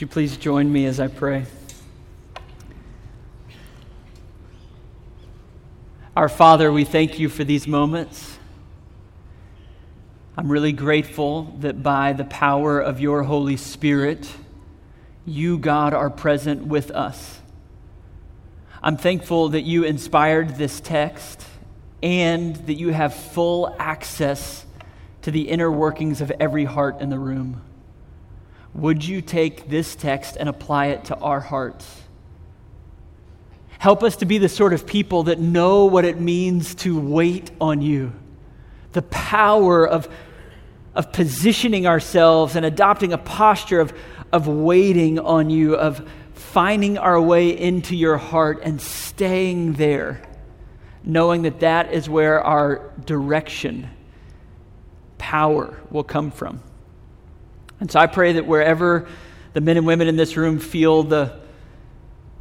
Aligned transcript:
Would 0.00 0.08
you 0.08 0.12
please 0.12 0.38
join 0.38 0.72
me 0.72 0.86
as 0.86 0.98
I 0.98 1.08
pray? 1.08 1.44
Our 6.16 6.30
Father, 6.30 6.72
we 6.72 6.84
thank 6.84 7.18
you 7.18 7.28
for 7.28 7.44
these 7.44 7.68
moments. 7.68 8.38
I'm 10.38 10.50
really 10.50 10.72
grateful 10.72 11.54
that 11.58 11.82
by 11.82 12.14
the 12.14 12.24
power 12.24 12.80
of 12.80 12.98
your 12.98 13.24
Holy 13.24 13.58
Spirit, 13.58 14.26
you, 15.26 15.58
God, 15.58 15.92
are 15.92 16.08
present 16.08 16.64
with 16.64 16.90
us. 16.92 17.38
I'm 18.82 18.96
thankful 18.96 19.50
that 19.50 19.64
you 19.64 19.84
inspired 19.84 20.56
this 20.56 20.80
text 20.80 21.44
and 22.02 22.56
that 22.56 22.76
you 22.76 22.88
have 22.94 23.12
full 23.12 23.76
access 23.78 24.64
to 25.20 25.30
the 25.30 25.50
inner 25.50 25.70
workings 25.70 26.22
of 26.22 26.32
every 26.40 26.64
heart 26.64 27.02
in 27.02 27.10
the 27.10 27.18
room. 27.18 27.60
Would 28.74 29.04
you 29.04 29.20
take 29.20 29.68
this 29.68 29.94
text 29.94 30.36
and 30.38 30.48
apply 30.48 30.86
it 30.86 31.06
to 31.06 31.16
our 31.16 31.40
hearts? 31.40 32.02
Help 33.78 34.02
us 34.02 34.16
to 34.16 34.26
be 34.26 34.38
the 34.38 34.48
sort 34.48 34.72
of 34.72 34.86
people 34.86 35.24
that 35.24 35.40
know 35.40 35.86
what 35.86 36.04
it 36.04 36.20
means 36.20 36.74
to 36.76 37.00
wait 37.00 37.50
on 37.60 37.80
you. 37.80 38.12
The 38.92 39.02
power 39.02 39.88
of, 39.88 40.08
of 40.94 41.12
positioning 41.12 41.86
ourselves 41.86 42.56
and 42.56 42.66
adopting 42.66 43.12
a 43.12 43.18
posture 43.18 43.80
of, 43.80 43.92
of 44.32 44.46
waiting 44.46 45.18
on 45.18 45.50
you, 45.50 45.76
of 45.76 46.06
finding 46.34 46.98
our 46.98 47.20
way 47.20 47.56
into 47.56 47.96
your 47.96 48.18
heart 48.18 48.60
and 48.62 48.80
staying 48.80 49.74
there, 49.74 50.20
knowing 51.02 51.42
that 51.42 51.60
that 51.60 51.92
is 51.92 52.08
where 52.08 52.42
our 52.42 52.92
direction, 53.06 53.88
power 55.16 55.80
will 55.90 56.04
come 56.04 56.30
from. 56.30 56.62
And 57.80 57.90
so 57.90 57.98
I 57.98 58.06
pray 58.06 58.34
that 58.34 58.46
wherever 58.46 59.08
the 59.52 59.60
men 59.60 59.76
and 59.76 59.86
women 59.86 60.06
in 60.06 60.16
this 60.16 60.36
room 60.36 60.58
feel 60.58 61.02
the 61.02 61.40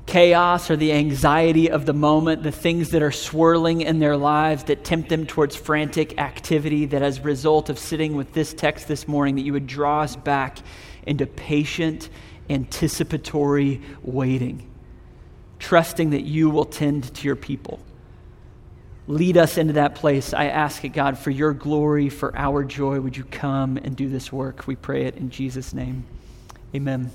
chaos 0.05 0.71
or 0.71 0.75
the 0.75 0.91
anxiety 0.91 1.69
of 1.69 1.85
the 1.85 1.93
moment, 1.93 2.41
the 2.43 2.51
things 2.51 2.89
that 2.91 3.01
are 3.01 3.11
swirling 3.11 3.81
in 3.81 3.99
their 3.99 4.17
lives 4.17 4.63
that 4.65 4.83
tempt 4.83 5.07
them 5.09 5.25
towards 5.25 5.55
frantic 5.55 6.19
activity, 6.19 6.85
that 6.87 7.01
as 7.01 7.19
a 7.19 7.21
result 7.21 7.69
of 7.69 7.77
sitting 7.77 8.15
with 8.15 8.33
this 8.33 8.53
text 8.53 8.87
this 8.87 9.07
morning, 9.07 9.35
that 9.35 9.43
you 9.43 9.53
would 9.53 9.67
draw 9.67 10.01
us 10.01 10.15
back 10.15 10.57
into 11.05 11.25
patient, 11.25 12.09
anticipatory 12.49 13.81
waiting, 14.01 14.67
trusting 15.59 16.09
that 16.09 16.23
you 16.23 16.49
will 16.49 16.65
tend 16.65 17.13
to 17.13 17.25
your 17.25 17.35
people. 17.35 17.79
Lead 19.09 19.37
us 19.37 19.57
into 19.57 19.73
that 19.73 19.95
place. 19.95 20.35
I 20.35 20.45
ask 20.45 20.85
it, 20.85 20.89
God, 20.89 21.17
for 21.17 21.31
your 21.31 21.51
glory, 21.51 22.09
for 22.09 22.31
our 22.37 22.63
joy. 22.63 22.99
Would 22.99 23.17
you 23.17 23.23
come 23.23 23.77
and 23.77 23.95
do 23.95 24.07
this 24.07 24.31
work? 24.31 24.67
We 24.67 24.75
pray 24.75 25.05
it 25.05 25.15
in 25.15 25.31
Jesus' 25.31 25.73
name. 25.73 26.05
Amen. 26.75 27.09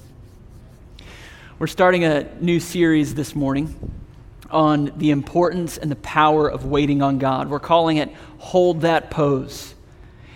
We're 1.56 1.68
starting 1.68 2.04
a 2.04 2.28
new 2.40 2.58
series 2.58 3.14
this 3.14 3.36
morning 3.36 3.92
on 4.50 4.92
the 4.96 5.12
importance 5.12 5.78
and 5.78 5.88
the 5.88 5.96
power 5.96 6.48
of 6.48 6.64
waiting 6.66 7.00
on 7.00 7.20
God. 7.20 7.48
We're 7.48 7.60
calling 7.60 7.98
it 7.98 8.12
Hold 8.38 8.80
That 8.80 9.12
Pose. 9.12 9.76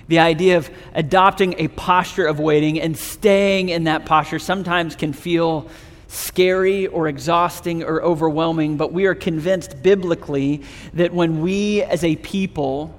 The 0.07 0.21
idea 0.21 0.59
of 0.59 0.71
adopting 0.95 1.57
a 1.59 1.67
posture 1.67 2.27
of 2.27 2.39
waiting 2.39 2.81
and 2.81 2.97
staying 2.97 3.71
in 3.71 3.83
that 3.85 4.07
posture 4.07 4.39
sometimes 4.39 4.95
can 4.95 5.13
feel 5.13 5.69
scary 6.09 6.87
or 6.87 7.07
exhausting 7.07 7.85
or 7.85 8.03
overwhelming, 8.03 8.77
but 8.77 8.93
we 8.93 9.07
are 9.07 9.15
convinced 9.15 9.83
biblically 9.83 10.63
that 10.95 11.13
when 11.13 11.41
we 11.43 11.83
as 11.83 12.03
a 12.03 12.17
people 12.17 12.99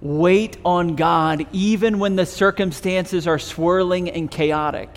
wait 0.00 0.56
on 0.64 0.96
God, 0.96 1.46
even 1.52 1.98
when 1.98 2.16
the 2.16 2.26
circumstances 2.26 3.26
are 3.26 3.38
swirling 3.38 4.08
and 4.08 4.30
chaotic, 4.30 4.88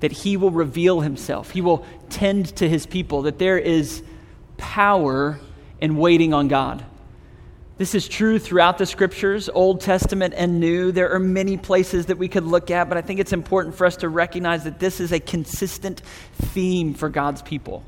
that 0.00 0.12
He 0.12 0.36
will 0.36 0.50
reveal 0.50 1.00
Himself. 1.00 1.50
He 1.50 1.60
will 1.60 1.86
tend 2.10 2.54
to 2.56 2.68
His 2.68 2.84
people, 2.84 3.22
that 3.22 3.38
there 3.38 3.58
is 3.58 4.02
power 4.58 5.40
in 5.80 5.96
waiting 5.96 6.34
on 6.34 6.48
God. 6.48 6.84
This 7.82 7.96
is 7.96 8.06
true 8.06 8.38
throughout 8.38 8.78
the 8.78 8.86
scriptures, 8.86 9.48
Old 9.52 9.80
Testament 9.80 10.34
and 10.36 10.60
New. 10.60 10.92
There 10.92 11.12
are 11.14 11.18
many 11.18 11.56
places 11.56 12.06
that 12.06 12.16
we 12.16 12.28
could 12.28 12.44
look 12.44 12.70
at, 12.70 12.88
but 12.88 12.96
I 12.96 13.00
think 13.00 13.18
it's 13.18 13.32
important 13.32 13.74
for 13.74 13.88
us 13.88 13.96
to 13.96 14.08
recognize 14.08 14.62
that 14.62 14.78
this 14.78 15.00
is 15.00 15.10
a 15.10 15.18
consistent 15.18 16.00
theme 16.36 16.94
for 16.94 17.08
God's 17.08 17.42
people. 17.42 17.82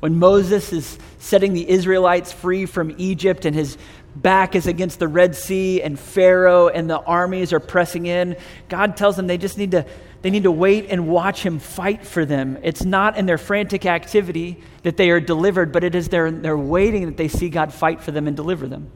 When 0.00 0.18
Moses 0.18 0.72
is 0.72 0.98
setting 1.20 1.52
the 1.52 1.70
Israelites 1.70 2.32
free 2.32 2.66
from 2.66 2.92
Egypt 2.98 3.44
and 3.44 3.54
his 3.54 3.78
back 4.16 4.56
is 4.56 4.66
against 4.66 4.98
the 4.98 5.06
Red 5.06 5.36
Sea 5.36 5.80
and 5.80 5.96
Pharaoh 5.96 6.66
and 6.66 6.90
the 6.90 6.98
armies 6.98 7.52
are 7.52 7.60
pressing 7.60 8.06
in, 8.06 8.34
God 8.68 8.96
tells 8.96 9.14
them 9.14 9.28
they 9.28 9.38
just 9.38 9.58
need 9.58 9.70
to 9.70 9.86
they 10.22 10.30
need 10.30 10.42
to 10.42 10.50
wait 10.50 10.86
and 10.90 11.06
watch 11.06 11.46
him 11.46 11.60
fight 11.60 12.04
for 12.04 12.24
them. 12.24 12.58
It's 12.64 12.84
not 12.84 13.16
in 13.16 13.26
their 13.26 13.38
frantic 13.38 13.86
activity 13.86 14.60
that 14.82 14.96
they 14.96 15.10
are 15.10 15.20
delivered, 15.20 15.70
but 15.70 15.84
it 15.84 15.94
is 15.94 16.08
their, 16.08 16.32
their 16.32 16.58
waiting 16.58 17.06
that 17.06 17.16
they 17.16 17.28
see 17.28 17.48
God 17.48 17.72
fight 17.72 18.02
for 18.02 18.10
them 18.10 18.26
and 18.26 18.36
deliver 18.36 18.66
them. 18.66 18.90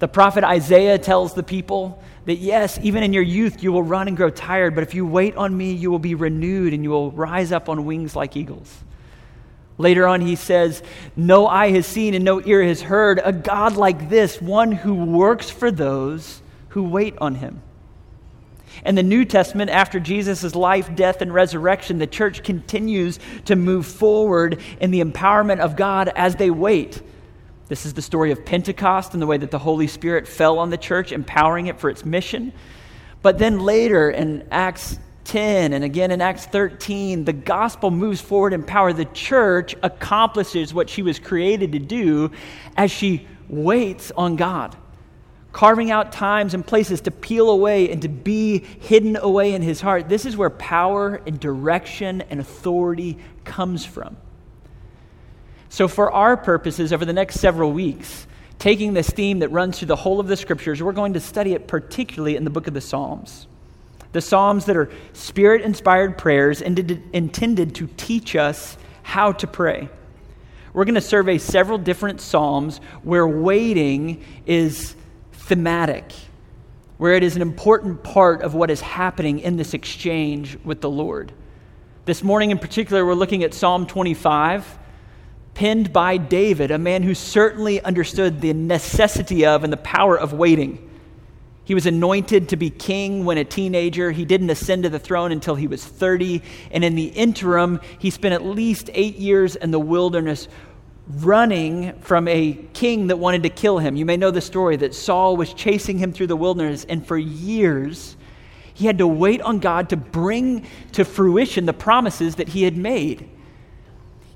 The 0.00 0.08
prophet 0.08 0.44
Isaiah 0.44 0.98
tells 0.98 1.34
the 1.34 1.42
people 1.42 2.02
that 2.24 2.36
yes, 2.36 2.78
even 2.82 3.02
in 3.02 3.12
your 3.12 3.22
youth 3.22 3.62
you 3.62 3.70
will 3.70 3.82
run 3.82 4.08
and 4.08 4.16
grow 4.16 4.30
tired, 4.30 4.74
but 4.74 4.82
if 4.82 4.94
you 4.94 5.06
wait 5.06 5.36
on 5.36 5.56
me, 5.56 5.72
you 5.72 5.90
will 5.90 5.98
be 5.98 6.14
renewed 6.14 6.72
and 6.72 6.82
you 6.82 6.90
will 6.90 7.12
rise 7.12 7.52
up 7.52 7.68
on 7.68 7.84
wings 7.84 8.16
like 8.16 8.34
eagles. 8.34 8.82
Later 9.76 10.06
on, 10.06 10.20
he 10.22 10.36
says, 10.36 10.82
No 11.16 11.46
eye 11.46 11.70
has 11.70 11.86
seen 11.86 12.14
and 12.14 12.24
no 12.24 12.42
ear 12.42 12.62
has 12.62 12.82
heard 12.82 13.20
a 13.22 13.32
God 13.32 13.76
like 13.76 14.08
this, 14.08 14.40
one 14.40 14.72
who 14.72 14.94
works 14.94 15.50
for 15.50 15.70
those 15.70 16.40
who 16.70 16.84
wait 16.84 17.14
on 17.18 17.34
him. 17.34 17.62
In 18.84 18.94
the 18.94 19.02
New 19.02 19.26
Testament, 19.26 19.70
after 19.70 20.00
Jesus' 20.00 20.54
life, 20.54 20.94
death, 20.94 21.20
and 21.20 21.32
resurrection, 21.32 21.98
the 21.98 22.06
church 22.06 22.42
continues 22.42 23.18
to 23.44 23.56
move 23.56 23.86
forward 23.86 24.60
in 24.80 24.90
the 24.90 25.02
empowerment 25.02 25.60
of 25.60 25.76
God 25.76 26.10
as 26.14 26.36
they 26.36 26.50
wait. 26.50 27.02
This 27.70 27.86
is 27.86 27.94
the 27.94 28.02
story 28.02 28.32
of 28.32 28.44
Pentecost 28.44 29.12
and 29.12 29.22
the 29.22 29.28
way 29.28 29.36
that 29.36 29.52
the 29.52 29.58
Holy 29.60 29.86
Spirit 29.86 30.26
fell 30.26 30.58
on 30.58 30.70
the 30.70 30.76
church, 30.76 31.12
empowering 31.12 31.68
it 31.68 31.78
for 31.78 31.88
its 31.88 32.04
mission. 32.04 32.52
But 33.22 33.38
then 33.38 33.60
later 33.60 34.10
in 34.10 34.44
Acts 34.50 34.98
10 35.22 35.72
and 35.72 35.84
again 35.84 36.10
in 36.10 36.20
Acts 36.20 36.46
13, 36.46 37.24
the 37.24 37.32
gospel 37.32 37.92
moves 37.92 38.20
forward 38.20 38.54
in 38.54 38.64
power. 38.64 38.92
The 38.92 39.04
church 39.04 39.76
accomplishes 39.84 40.74
what 40.74 40.90
she 40.90 41.02
was 41.02 41.20
created 41.20 41.70
to 41.70 41.78
do 41.78 42.32
as 42.76 42.90
she 42.90 43.28
waits 43.48 44.10
on 44.16 44.34
God, 44.34 44.76
carving 45.52 45.92
out 45.92 46.10
times 46.10 46.54
and 46.54 46.66
places 46.66 47.00
to 47.02 47.12
peel 47.12 47.50
away 47.50 47.88
and 47.92 48.02
to 48.02 48.08
be 48.08 48.64
hidden 48.80 49.14
away 49.14 49.54
in 49.54 49.62
his 49.62 49.80
heart. 49.80 50.08
This 50.08 50.26
is 50.26 50.36
where 50.36 50.50
power 50.50 51.22
and 51.24 51.38
direction 51.38 52.22
and 52.22 52.40
authority 52.40 53.16
comes 53.44 53.86
from. 53.86 54.16
So, 55.70 55.86
for 55.86 56.10
our 56.10 56.36
purposes, 56.36 56.92
over 56.92 57.04
the 57.04 57.12
next 57.12 57.36
several 57.36 57.72
weeks, 57.72 58.26
taking 58.58 58.92
this 58.92 59.08
theme 59.08 59.38
that 59.38 59.50
runs 59.50 59.78
through 59.78 59.86
the 59.86 59.96
whole 59.96 60.18
of 60.18 60.26
the 60.26 60.36
scriptures, 60.36 60.82
we're 60.82 60.90
going 60.90 61.12
to 61.12 61.20
study 61.20 61.54
it 61.54 61.68
particularly 61.68 62.34
in 62.34 62.42
the 62.42 62.50
book 62.50 62.66
of 62.66 62.74
the 62.74 62.80
Psalms. 62.80 63.46
The 64.10 64.20
Psalms 64.20 64.64
that 64.64 64.76
are 64.76 64.90
spirit 65.12 65.62
inspired 65.62 66.18
prayers 66.18 66.60
intended 66.60 67.74
to 67.76 67.86
teach 67.96 68.34
us 68.34 68.76
how 69.04 69.30
to 69.30 69.46
pray. 69.46 69.88
We're 70.72 70.84
going 70.84 70.96
to 70.96 71.00
survey 71.00 71.38
several 71.38 71.78
different 71.78 72.20
Psalms 72.20 72.78
where 73.04 73.26
waiting 73.26 74.24
is 74.46 74.96
thematic, 75.32 76.12
where 76.98 77.14
it 77.14 77.22
is 77.22 77.36
an 77.36 77.42
important 77.42 78.02
part 78.02 78.42
of 78.42 78.54
what 78.54 78.72
is 78.72 78.80
happening 78.80 79.38
in 79.38 79.56
this 79.56 79.72
exchange 79.72 80.58
with 80.64 80.80
the 80.80 80.90
Lord. 80.90 81.32
This 82.06 82.24
morning, 82.24 82.50
in 82.50 82.58
particular, 82.58 83.06
we're 83.06 83.14
looking 83.14 83.44
at 83.44 83.54
Psalm 83.54 83.86
25 83.86 84.78
penned 85.60 85.92
by 85.92 86.16
David, 86.16 86.70
a 86.70 86.78
man 86.78 87.02
who 87.02 87.14
certainly 87.14 87.82
understood 87.82 88.40
the 88.40 88.50
necessity 88.54 89.44
of 89.44 89.62
and 89.62 89.70
the 89.70 89.76
power 89.76 90.18
of 90.18 90.32
waiting. 90.32 90.90
He 91.64 91.74
was 91.74 91.84
anointed 91.84 92.48
to 92.48 92.56
be 92.56 92.70
king 92.70 93.26
when 93.26 93.36
a 93.36 93.44
teenager. 93.44 94.10
He 94.10 94.24
didn't 94.24 94.48
ascend 94.48 94.84
to 94.84 94.88
the 94.88 94.98
throne 94.98 95.32
until 95.32 95.56
he 95.56 95.66
was 95.66 95.84
30. 95.84 96.40
And 96.70 96.82
in 96.82 96.94
the 96.94 97.08
interim, 97.08 97.78
he 97.98 98.08
spent 98.08 98.32
at 98.32 98.42
least 98.42 98.88
eight 98.94 99.16
years 99.16 99.54
in 99.54 99.70
the 99.70 99.78
wilderness 99.78 100.48
running 101.06 101.92
from 102.00 102.26
a 102.26 102.54
king 102.72 103.08
that 103.08 103.18
wanted 103.18 103.42
to 103.42 103.50
kill 103.50 103.76
him. 103.76 103.96
You 103.96 104.06
may 104.06 104.16
know 104.16 104.30
the 104.30 104.40
story 104.40 104.76
that 104.76 104.94
Saul 104.94 105.36
was 105.36 105.52
chasing 105.52 105.98
him 105.98 106.14
through 106.14 106.28
the 106.28 106.36
wilderness, 106.36 106.86
and 106.88 107.06
for 107.06 107.18
years, 107.18 108.16
he 108.72 108.86
had 108.86 108.96
to 108.96 109.06
wait 109.06 109.42
on 109.42 109.58
God 109.58 109.90
to 109.90 109.98
bring 109.98 110.66
to 110.92 111.04
fruition 111.04 111.66
the 111.66 111.74
promises 111.74 112.36
that 112.36 112.48
he 112.48 112.62
had 112.62 112.78
made. 112.78 113.28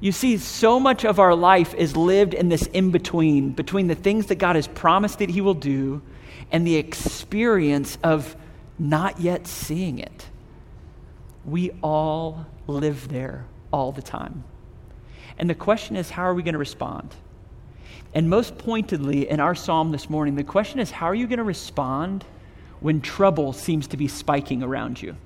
You 0.05 0.13
see, 0.13 0.37
so 0.37 0.79
much 0.79 1.07
of 1.07 1.19
our 1.19 1.35
life 1.35 1.73
is 1.73 1.97
lived 1.97 2.35
in 2.35 2.51
this 2.51 2.67
in 2.67 2.91
between, 2.91 3.53
between 3.53 3.87
the 3.87 3.95
things 3.95 4.27
that 4.27 4.35
God 4.35 4.55
has 4.55 4.69
promised 4.69 5.21
that 5.21 5.31
He 5.31 5.41
will 5.41 5.55
do 5.55 6.03
and 6.53 6.67
the 6.67 6.77
experience 6.77 7.97
of 8.03 8.37
not 8.79 9.19
yet 9.19 9.47
seeing 9.47 9.99
it. 10.01 10.27
We 11.47 11.71
all 11.83 12.45
live 12.67 13.09
there 13.09 13.47
all 13.73 13.93
the 13.93 14.03
time. 14.03 14.45
And 15.39 15.49
the 15.49 15.55
question 15.55 15.97
is, 15.97 16.11
how 16.11 16.25
are 16.25 16.35
we 16.35 16.43
going 16.43 16.53
to 16.53 16.59
respond? 16.59 17.15
And 18.13 18.29
most 18.29 18.59
pointedly 18.59 19.27
in 19.31 19.41
our 19.41 19.55
psalm 19.55 19.91
this 19.91 20.11
morning, 20.11 20.35
the 20.35 20.45
question 20.45 20.81
is, 20.81 20.91
how 20.91 21.07
are 21.07 21.15
you 21.15 21.27
going 21.27 21.39
to 21.39 21.45
respond 21.45 22.27
when 22.81 23.01
trouble 23.01 23.55
seems 23.55 23.87
to 23.87 23.97
be 23.97 24.09
spiking 24.09 24.63
around 24.63 25.01
you? 25.01 25.17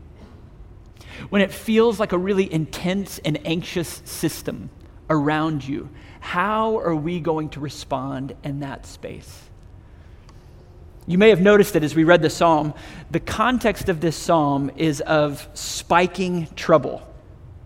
When 1.29 1.43
it 1.43 1.53
feels 1.53 2.01
like 2.01 2.13
a 2.13 2.19
really 2.19 2.53
intense 2.53 3.19
and 3.25 3.45
anxious 3.47 4.03
system 4.05 4.71
around 5.11 5.67
you, 5.67 5.89
how 6.21 6.79
are 6.79 6.97
we 6.97 7.21
going 7.21 7.49
to 7.51 7.61
respond 7.61 8.35
in 8.43 8.61
that 8.61 8.87
space? 8.87 9.49
You 11.07 11.17
may 11.17 11.31
have 11.31 11.41
noticed 11.41 11.73
that 11.73 11.83
as 11.83 11.95
we 11.95 12.05
read 12.05 12.21
the 12.21 12.29
psalm, 12.29 12.75
the 13.11 13.21
context 13.21 13.89
of 13.89 14.01
this 14.01 14.15
psalm 14.15 14.71
is 14.77 15.01
of 15.01 15.49
spiking 15.55 16.49
trouble. 16.55 17.03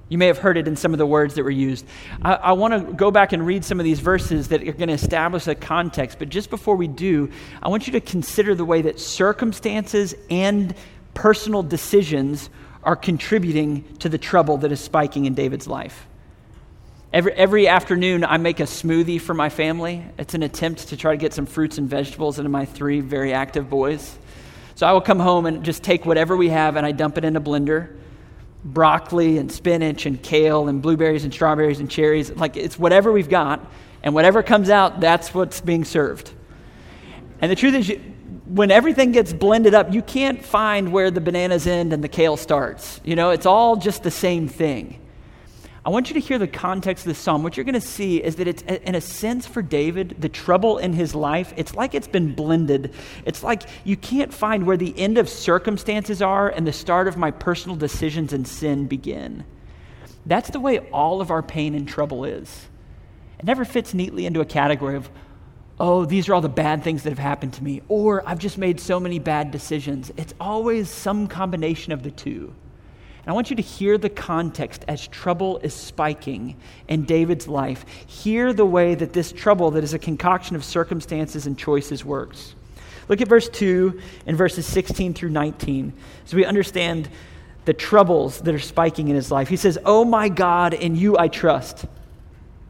You 0.09 0.19
may 0.19 0.27
have 0.27 0.39
heard 0.39 0.59
it 0.59 0.69
in 0.69 0.77
some 0.77 0.93
of 0.93 0.99
the 0.99 1.07
words 1.07 1.35
that 1.35 1.43
were 1.43 1.51
used. 1.51 1.87
I, 2.21 2.35
I 2.35 2.53
want 2.53 2.75
to 2.75 2.93
go 2.93 3.11
back 3.11 3.33
and 3.33 3.45
read 3.45 3.65
some 3.65 3.81
of 3.81 3.85
these 3.85 3.99
verses 3.99 4.49
that 4.49 4.61
are 4.61 4.73
going 4.73 4.89
to 4.89 4.95
establish 4.95 5.47
a 5.47 5.55
context. 5.55 6.19
But 6.19 6.29
just 6.29 6.51
before 6.51 6.77
we 6.77 6.87
do, 6.87 7.31
I 7.63 7.69
want 7.69 7.87
you 7.87 7.95
to 7.95 8.01
consider 8.01 8.55
the 8.55 8.65
way 8.65 8.83
that 8.83 9.01
circumstances 9.01 10.15
and 10.31 10.75
personal 11.15 11.63
decisions 11.63 12.51
are 12.83 12.97
contributing 12.97 13.85
to 13.99 14.09
the 14.09 14.19
trouble 14.19 14.59
that 14.59 14.73
is 14.73 14.81
spiking 14.81 15.25
in 15.27 15.35
David's 15.35 15.67
life. 15.67 16.07
Every, 17.13 17.33
every 17.33 17.69
afternoon, 17.69 18.25
I 18.25 18.39
make 18.39 18.61
a 18.61 18.65
smoothie 18.65 19.21
for 19.21 19.35
my 19.35 19.49
family. 19.49 20.05
It's 20.19 20.35
an 20.35 20.43
attempt 20.43 20.89
to 20.89 20.97
try 20.97 21.13
to 21.13 21.19
get 21.19 21.35
some 21.35 21.47
fruits 21.47 21.79
and 21.79 21.89
vegetables 21.89 22.39
into 22.39 22.49
my 22.49 22.65
three 22.65 23.01
very 23.01 23.33
active 23.33 23.69
boys. 23.69 24.19
So 24.75 24.87
I 24.87 24.93
will 24.93 25.03
come 25.03 25.21
home 25.21 25.47
and 25.47 25.63
just 25.63 25.83
take 25.83 26.07
whatever 26.07 26.37
we 26.37 26.49
have 26.49 26.77
and 26.77 26.87
I 26.87 26.93
dump 26.93 27.19
it 27.19 27.25
in 27.25 27.37
a 27.37 27.41
blender 27.41 27.97
broccoli 28.65 29.39
and 29.39 29.51
spinach 29.51 30.07
and 30.07 30.23
kale 30.23 30.69
and 30.69 30.81
blueberries 30.81 31.25
and 31.25 31.33
strawberries 31.33 31.81
and 31.81 31.91
cherries. 31.91 32.31
Like 32.31 32.57
it's 32.57 32.79
whatever 32.79 33.13
we've 33.13 33.29
got, 33.29 33.67
and 34.03 34.15
whatever 34.15 34.43
comes 34.43 34.69
out, 34.69 35.01
that's 35.01 35.33
what's 35.33 35.61
being 35.61 35.85
served. 35.85 36.33
And 37.41 37.51
the 37.51 37.57
truth 37.57 37.75
is, 37.75 37.93
when 38.53 38.71
everything 38.71 39.13
gets 39.13 39.33
blended 39.33 39.73
up, 39.73 39.95
you 39.95 40.03
can't 40.03 40.45
find 40.45 40.93
where 40.93 41.11
the 41.11 41.23
bananas 41.23 41.67
end 41.67 41.91
and 41.95 42.05
the 42.05 42.09
kale 42.09 42.37
starts. 42.37 43.01
You 43.03 43.17
know, 43.17 43.31
it's 43.31 43.47
all 43.47 43.77
just 43.77 44.03
the 44.03 44.11
same 44.11 44.47
thing. 44.47 44.99
I 45.87 45.91
want 45.91 46.11
you 46.11 46.15
to 46.15 46.21
hear 46.21 46.39
the 46.39 46.47
context 46.47 47.07
of 47.07 47.09
this 47.09 47.19
psalm. 47.19 47.43
What 47.43 47.57
you're 47.57 47.65
going 47.65 47.75
to 47.75 47.81
see 47.81 48.23
is 48.23 48.37
that 48.37 48.47
it's, 48.47 48.61
in 48.63 48.95
a 48.95 49.01
sense, 49.01 49.47
for 49.47 49.63
David, 49.63 50.17
the 50.21 50.29
trouble 50.29 50.77
in 50.77 50.93
his 50.93 51.15
life, 51.15 51.55
it's 51.57 51.75
like 51.75 51.95
it's 51.95 52.07
been 52.07 52.35
blended. 52.35 52.93
It's 53.25 53.43
like 53.43 53.63
you 53.85 53.97
can't 53.97 54.33
find 54.33 54.67
where 54.67 54.77
the 54.77 54.97
end 54.99 55.17
of 55.17 55.31
circumstances 55.31 56.21
are 56.21 56.51
and 56.51 56.67
the 56.67 56.75
start 56.75 57.09
of 57.09 57.17
my 57.17 57.31
personal 57.31 57.75
decisions 57.75 58.35
and 58.35 58.47
sin 58.47 58.87
begin. 58.87 59.45
That's 60.27 60.51
the 60.51 60.61
way 60.61 60.81
all 60.91 61.23
of 61.23 61.31
our 61.31 61.43
pain 61.43 61.75
and 61.75 61.89
trouble 61.89 62.27
is. 62.27 62.69
It 63.39 63.47
never 63.47 63.65
fits 63.65 63.95
neatly 63.95 64.27
into 64.27 64.41
a 64.41 64.45
category 64.45 64.95
of, 64.95 65.11
oh, 65.83 66.05
these 66.05 66.29
are 66.29 66.35
all 66.35 66.41
the 66.41 66.49
bad 66.49 66.85
things 66.85 67.03
that 67.03 67.11
have 67.11 67.19
happened 67.19 67.53
to 67.55 67.65
me, 67.65 67.83
or 67.89 68.23
I've 68.25 68.39
just 68.39 68.57
made 68.57 68.79
so 68.79 69.01
many 69.01 69.19
bad 69.19 69.51
decisions. 69.51 70.13
It's 70.17 70.33
always 70.41 70.89
some 70.89 71.27
combination 71.27 71.93
of 71.93 72.05
the 72.05 72.13
two. 72.13 72.55
And 73.19 73.29
I 73.29 73.33
want 73.33 73.51
you 73.51 73.57
to 73.57 73.63
hear 73.63 73.99
the 73.99 74.09
context 74.09 74.85
as 74.87 75.09
trouble 75.09 75.59
is 75.59 75.75
spiking 75.75 76.57
in 76.87 77.05
David's 77.05 77.49
life. 77.49 77.85
Hear 78.07 78.53
the 78.53 78.65
way 78.65 78.95
that 78.95 79.13
this 79.13 79.33
trouble, 79.33 79.73
that 79.73 79.83
is 79.83 79.93
a 79.93 79.99
concoction 79.99 80.55
of 80.55 80.65
circumstances 80.65 81.47
and 81.47 81.59
choices, 81.59 82.05
works. 82.05 82.55
Look 83.09 83.21
at 83.21 83.27
verse 83.27 83.49
2 83.49 84.01
and 84.27 84.37
verses 84.37 84.67
16 84.67 85.15
through 85.15 85.31
19 85.31 85.93
so 86.25 86.37
we 86.37 86.45
understand 86.45 87.09
the 87.65 87.75
troubles 87.75 88.41
that 88.43 88.55
are 88.55 88.61
spiking 88.61 89.09
in 89.09 89.17
his 89.17 89.33
life. 89.33 89.49
He 89.49 89.57
says, 89.57 89.79
Oh 89.85 90.05
my 90.05 90.29
God, 90.29 90.75
in 90.75 90.95
you 90.95 91.19
I 91.19 91.27
trust. 91.27 91.87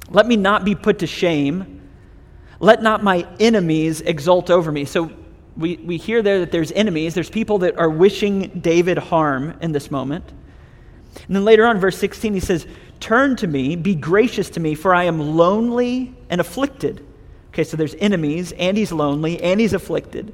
Let 0.09 0.27
me 0.27 0.37
not 0.37 0.65
be 0.65 0.75
put 0.75 1.01
to 1.01 1.07
shame. 1.07 1.82
Let 2.63 2.81
not 2.81 3.03
my 3.03 3.27
enemies 3.41 4.03
exult 4.03 4.49
over 4.49 4.71
me. 4.71 4.85
So 4.85 5.11
we, 5.57 5.79
we 5.79 5.97
hear 5.97 6.23
there 6.23 6.39
that 6.39 6.53
there's 6.53 6.71
enemies, 6.71 7.13
there's 7.13 7.29
people 7.29 7.59
that 7.59 7.77
are 7.77 7.91
wishing 7.91 8.61
David 8.61 8.99
harm 8.99 9.59
in 9.61 9.73
this 9.73 9.91
moment. 9.91 10.25
And 11.27 11.35
then 11.35 11.45
later 11.45 11.67
on, 11.67 11.81
verse 11.81 11.99
16, 11.99 12.35
he 12.35 12.39
says, 12.39 12.69
Turn 13.01 13.35
to 13.37 13.49
me, 13.49 13.75
be 13.75 13.97
gracious 13.97 14.49
to 14.51 14.61
me, 14.61 14.77
for 14.77 14.95
I 14.95 15.05
am 15.05 15.37
lonely 15.37 16.15
and 16.31 16.41
afflicted. 16.41 17.05
Okay, 17.49 17.65
so 17.65 17.77
there's 17.77 17.97
enemies, 17.97 18.53
and 18.53 18.77
he's 18.77 18.93
lonely, 18.93 19.43
and 19.43 19.59
he's 19.59 19.73
afflicted. 19.73 20.33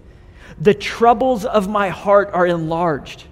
The 0.60 0.74
troubles 0.74 1.46
of 1.46 1.66
my 1.66 1.88
heart 1.88 2.28
are 2.34 2.46
enlarged. 2.46 3.24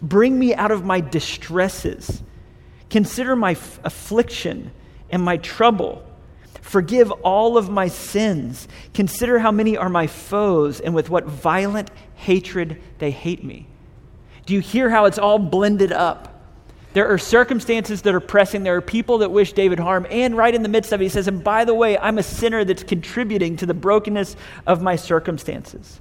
Bring 0.00 0.38
me 0.38 0.54
out 0.54 0.70
of 0.70 0.84
my 0.84 1.00
distresses. 1.00 2.22
Consider 2.90 3.34
my 3.34 3.52
f- 3.52 3.80
affliction 3.82 4.70
and 5.10 5.20
my 5.20 5.36
trouble. 5.38 6.06
Forgive 6.70 7.10
all 7.10 7.58
of 7.58 7.68
my 7.68 7.88
sins. 7.88 8.68
Consider 8.94 9.40
how 9.40 9.50
many 9.50 9.76
are 9.76 9.88
my 9.88 10.06
foes, 10.06 10.78
and 10.78 10.94
with 10.94 11.10
what 11.10 11.24
violent 11.24 11.90
hatred 12.14 12.80
they 12.98 13.10
hate 13.10 13.42
me. 13.42 13.66
Do 14.46 14.54
you 14.54 14.60
hear 14.60 14.88
how 14.88 15.06
it's 15.06 15.18
all 15.18 15.40
blended 15.40 15.90
up? 15.90 16.40
There 16.92 17.12
are 17.12 17.18
circumstances 17.18 18.02
that 18.02 18.14
are 18.14 18.20
pressing. 18.20 18.62
There 18.62 18.76
are 18.76 18.80
people 18.80 19.18
that 19.18 19.32
wish 19.32 19.52
David 19.52 19.80
harm. 19.80 20.06
And 20.10 20.36
right 20.36 20.54
in 20.54 20.62
the 20.62 20.68
midst 20.68 20.92
of 20.92 21.00
it, 21.00 21.06
he 21.06 21.08
says, 21.08 21.26
And 21.26 21.42
by 21.42 21.64
the 21.64 21.74
way, 21.74 21.98
I'm 21.98 22.18
a 22.18 22.22
sinner 22.22 22.64
that's 22.64 22.84
contributing 22.84 23.56
to 23.56 23.66
the 23.66 23.74
brokenness 23.74 24.36
of 24.64 24.80
my 24.80 24.94
circumstances. 24.94 25.98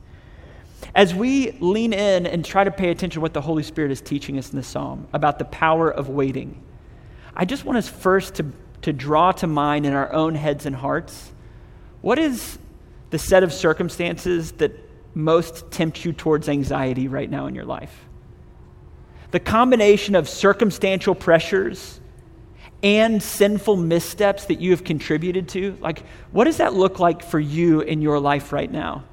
As 0.94 1.15
we 1.15 1.54
lean 1.54 1.94
in 1.94 2.27
and 2.27 2.45
try 2.45 2.63
to 2.63 2.69
pay 2.69 2.92
attention 2.92 3.18
to 3.18 3.22
what 3.22 3.33
the 3.33 3.42
Holy 3.42 3.63
Spirit 3.63 3.89
is 3.89 4.01
teaching 4.01 4.38
us 4.38 4.51
in 4.51 4.56
the 4.56 4.62
psalm 4.63 5.07
about 5.13 5.39
the 5.39 5.45
power 5.45 5.89
of 5.89 6.10
waiting, 6.10 6.62
I 7.36 7.45
just 7.45 7.65
want 7.65 7.80
us 7.80 7.89
first 7.89 8.36
to, 8.36 8.45
to 8.81 8.94
draw 8.94 9.31
to 9.31 9.48
mind 9.48 9.86
in 9.86 9.94
our 9.94 10.12
own 10.14 10.36
heads 10.36 10.66
and 10.66 10.76
hearts 10.76 11.31
what 12.02 12.18
is 12.18 12.58
the 13.10 13.20
set 13.20 13.44
of 13.44 13.52
circumstances 13.52 14.54
that 14.54 14.72
most 15.14 15.70
tempt 15.72 16.06
you 16.06 16.14
towards 16.14 16.48
anxiety 16.48 17.08
right 17.08 17.30
now 17.30 17.48
in 17.48 17.56
your 17.56 17.66
life? 17.66 18.06
the 19.31 19.40
combination 19.40 20.16
of 20.16 20.28
circumstantial 20.28 21.14
pressures 21.14 22.00
and 22.81 23.22
sinful 23.22 23.76
missteps 23.76 24.46
that 24.46 24.60
you 24.60 24.72
have 24.72 24.84
contributed 24.84 25.50
to, 25.50 25.78
like, 25.82 26.04
what 26.32 26.46
does 26.46 26.58
that 26.58 26.74
look 26.74 27.00
like 27.00 27.22
for 27.22 27.40
you 27.40 27.82
in 27.82 28.02
your 28.02 28.20
life 28.20 28.54
right 28.54 28.72
now? 28.72 29.04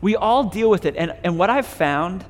We 0.00 0.14
all 0.14 0.44
deal 0.44 0.70
with 0.70 0.84
it. 0.84 0.94
And, 0.96 1.16
and 1.24 1.38
what 1.38 1.50
I've 1.50 1.66
found 1.66 2.24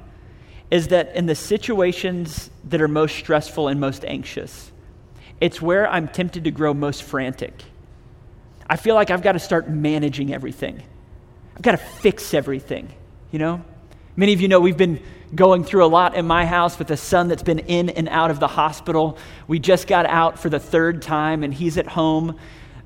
is 0.70 0.88
that 0.88 1.14
in 1.16 1.26
the 1.26 1.34
situations 1.34 2.48
that 2.64 2.80
are 2.80 2.88
most 2.88 3.16
stressful 3.16 3.68
and 3.68 3.80
most 3.80 4.04
anxious, 4.04 4.70
it's 5.40 5.60
where 5.60 5.88
I'm 5.88 6.08
tempted 6.08 6.44
to 6.44 6.50
grow 6.50 6.74
most 6.74 7.02
frantic. 7.02 7.64
I 8.68 8.76
feel 8.76 8.94
like 8.94 9.10
I've 9.10 9.22
got 9.22 9.32
to 9.32 9.38
start 9.38 9.68
managing 9.68 10.32
everything. 10.32 10.82
I've 11.56 11.62
got 11.62 11.72
to 11.72 11.78
fix 11.78 12.34
everything, 12.34 12.92
you 13.30 13.38
know? 13.38 13.64
Many 14.16 14.32
of 14.32 14.40
you 14.40 14.48
know 14.48 14.60
we've 14.60 14.76
been 14.76 15.02
going 15.34 15.64
through 15.64 15.84
a 15.84 15.86
lot 15.86 16.14
in 16.14 16.26
my 16.26 16.44
house 16.44 16.78
with 16.78 16.90
a 16.90 16.96
son 16.96 17.28
that's 17.28 17.42
been 17.42 17.60
in 17.60 17.90
and 17.90 18.08
out 18.08 18.30
of 18.30 18.40
the 18.40 18.48
hospital. 18.48 19.16
We 19.46 19.58
just 19.58 19.86
got 19.86 20.06
out 20.06 20.38
for 20.38 20.48
the 20.48 20.58
third 20.58 21.02
time, 21.02 21.42
and 21.42 21.54
he's 21.54 21.78
at 21.78 21.86
home. 21.86 22.36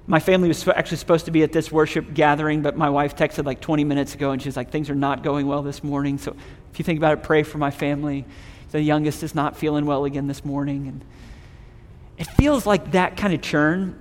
My 0.07 0.21
family 0.21 0.49
was 0.49 0.69
actually 0.69 0.99
supposed 0.99 1.25
to 1.25 1.31
be 1.31 1.43
at 1.43 1.53
this 1.53 1.73
worship 1.73 2.13
gathering, 2.13 2.63
but 2.63 2.77
my 2.77 2.91
wife 2.91 3.17
texted 3.17 3.47
like 3.47 3.61
20 3.61 3.85
minutes 3.85 4.15
ago, 4.15 4.33
and 4.33 4.41
she's 4.41 4.57
like, 4.57 4.71
Things 4.71 4.91
are 4.91 4.95
not 4.95 5.23
going 5.23 5.47
well 5.47 5.63
this 5.63 5.83
morning. 5.83 6.19
So 6.19 6.37
if 6.73 6.79
you 6.79 6.85
think 6.85 6.99
about 6.99 7.15
it, 7.15 7.23
pray 7.23 7.43
for 7.43 7.59
my 7.59 7.71
family. 7.71 8.27
The 8.71 8.83
youngest 8.83 9.23
is 9.23 9.35
not 9.35 9.57
feeling 9.57 9.87
well 9.87 10.05
again 10.05 10.27
this 10.27 10.45
morning. 10.45 10.89
And 10.89 11.05
it 12.19 12.25
feels 12.25 12.67
like 12.67 12.93
that 12.93 13.17
kind 13.17 13.35
of 13.35 13.43
churn 13.43 14.01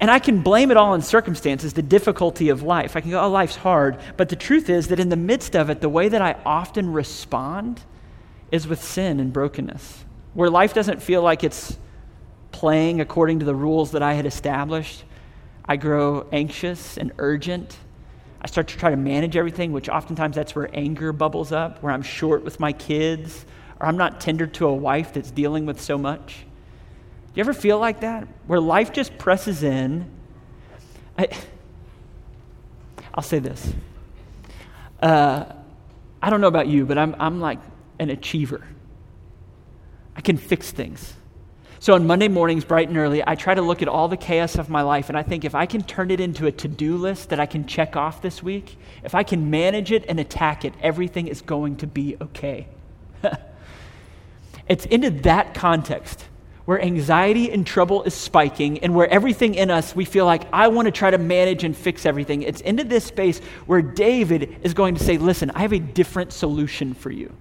and 0.00 0.10
I 0.10 0.18
can 0.18 0.40
blame 0.42 0.70
it 0.70 0.76
all 0.76 0.92
on 0.92 1.02
circumstances, 1.02 1.72
the 1.72 1.82
difficulty 1.82 2.48
of 2.48 2.62
life. 2.62 2.96
I 2.96 3.00
can 3.00 3.10
go, 3.10 3.22
oh, 3.22 3.30
life's 3.30 3.56
hard. 3.56 3.98
But 4.16 4.28
the 4.28 4.36
truth 4.36 4.68
is 4.68 4.88
that 4.88 5.00
in 5.00 5.08
the 5.08 5.16
midst 5.16 5.54
of 5.54 5.70
it, 5.70 5.80
the 5.80 5.88
way 5.88 6.08
that 6.08 6.20
I 6.20 6.36
often 6.44 6.92
respond 6.92 7.80
is 8.50 8.66
with 8.66 8.82
sin 8.82 9.20
and 9.20 9.32
brokenness, 9.32 10.04
where 10.34 10.50
life 10.50 10.74
doesn't 10.74 11.02
feel 11.02 11.22
like 11.22 11.44
it's 11.44 11.78
playing 12.52 13.00
according 13.00 13.38
to 13.40 13.44
the 13.44 13.54
rules 13.54 13.92
that 13.92 14.02
I 14.02 14.14
had 14.14 14.26
established. 14.26 15.04
I 15.64 15.76
grow 15.76 16.28
anxious 16.32 16.98
and 16.98 17.12
urgent. 17.18 17.76
I 18.42 18.46
start 18.46 18.68
to 18.68 18.76
try 18.76 18.90
to 18.90 18.96
manage 18.96 19.36
everything, 19.36 19.72
which 19.72 19.88
oftentimes 19.88 20.36
that's 20.36 20.54
where 20.54 20.68
anger 20.74 21.12
bubbles 21.12 21.50
up, 21.50 21.82
where 21.82 21.92
I'm 21.92 22.02
short 22.02 22.44
with 22.44 22.60
my 22.60 22.72
kids, 22.72 23.46
or 23.80 23.86
I'm 23.86 23.96
not 23.96 24.20
tender 24.20 24.46
to 24.46 24.66
a 24.66 24.74
wife 24.74 25.14
that's 25.14 25.30
dealing 25.30 25.66
with 25.66 25.80
so 25.80 25.96
much 25.96 26.44
you 27.34 27.40
ever 27.40 27.52
feel 27.52 27.78
like 27.78 28.00
that? 28.00 28.28
Where 28.46 28.60
life 28.60 28.92
just 28.92 29.18
presses 29.18 29.62
in? 29.62 30.08
I, 31.18 31.28
will 33.14 33.22
say 33.22 33.40
this. 33.40 33.72
Uh, 35.02 35.44
I 36.22 36.30
don't 36.30 36.40
know 36.40 36.48
about 36.48 36.68
you, 36.68 36.86
but 36.86 36.96
I'm, 36.96 37.16
I'm 37.18 37.40
like 37.40 37.58
an 37.98 38.10
achiever. 38.10 38.64
I 40.16 40.20
can 40.20 40.36
fix 40.36 40.70
things. 40.70 41.12
So 41.80 41.94
on 41.94 42.06
Monday 42.06 42.28
mornings, 42.28 42.64
bright 42.64 42.88
and 42.88 42.96
early, 42.96 43.22
I 43.26 43.34
try 43.34 43.52
to 43.52 43.60
look 43.60 43.82
at 43.82 43.88
all 43.88 44.08
the 44.08 44.16
chaos 44.16 44.56
of 44.56 44.70
my 44.70 44.82
life 44.82 45.08
and 45.08 45.18
I 45.18 45.22
think 45.22 45.44
if 45.44 45.54
I 45.54 45.66
can 45.66 45.82
turn 45.82 46.10
it 46.10 46.20
into 46.20 46.46
a 46.46 46.52
to 46.52 46.68
do 46.68 46.96
list 46.96 47.28
that 47.28 47.40
I 47.40 47.46
can 47.46 47.66
check 47.66 47.96
off 47.96 48.22
this 48.22 48.42
week, 48.42 48.78
if 49.02 49.14
I 49.14 49.22
can 49.22 49.50
manage 49.50 49.92
it 49.92 50.04
and 50.08 50.18
attack 50.18 50.64
it, 50.64 50.72
everything 50.80 51.26
is 51.26 51.42
going 51.42 51.76
to 51.78 51.86
be 51.86 52.16
okay. 52.22 52.68
it's 54.68 54.86
into 54.86 55.10
that 55.10 55.52
context 55.52 56.24
where 56.64 56.80
anxiety 56.80 57.50
and 57.50 57.66
trouble 57.66 58.02
is 58.04 58.14
spiking 58.14 58.78
and 58.78 58.94
where 58.94 59.08
everything 59.08 59.54
in 59.54 59.70
us 59.70 59.94
we 59.94 60.04
feel 60.04 60.24
like 60.24 60.46
I 60.52 60.68
want 60.68 60.86
to 60.86 60.92
try 60.92 61.10
to 61.10 61.18
manage 61.18 61.64
and 61.64 61.76
fix 61.76 62.06
everything. 62.06 62.42
It's 62.42 62.60
into 62.62 62.84
this 62.84 63.04
space 63.04 63.40
where 63.66 63.82
David 63.82 64.58
is 64.62 64.74
going 64.74 64.94
to 64.94 65.04
say, 65.04 65.18
Listen, 65.18 65.50
I 65.54 65.60
have 65.60 65.72
a 65.72 65.78
different 65.78 66.32
solution 66.32 66.94
for 66.94 67.10
you. 67.10 67.34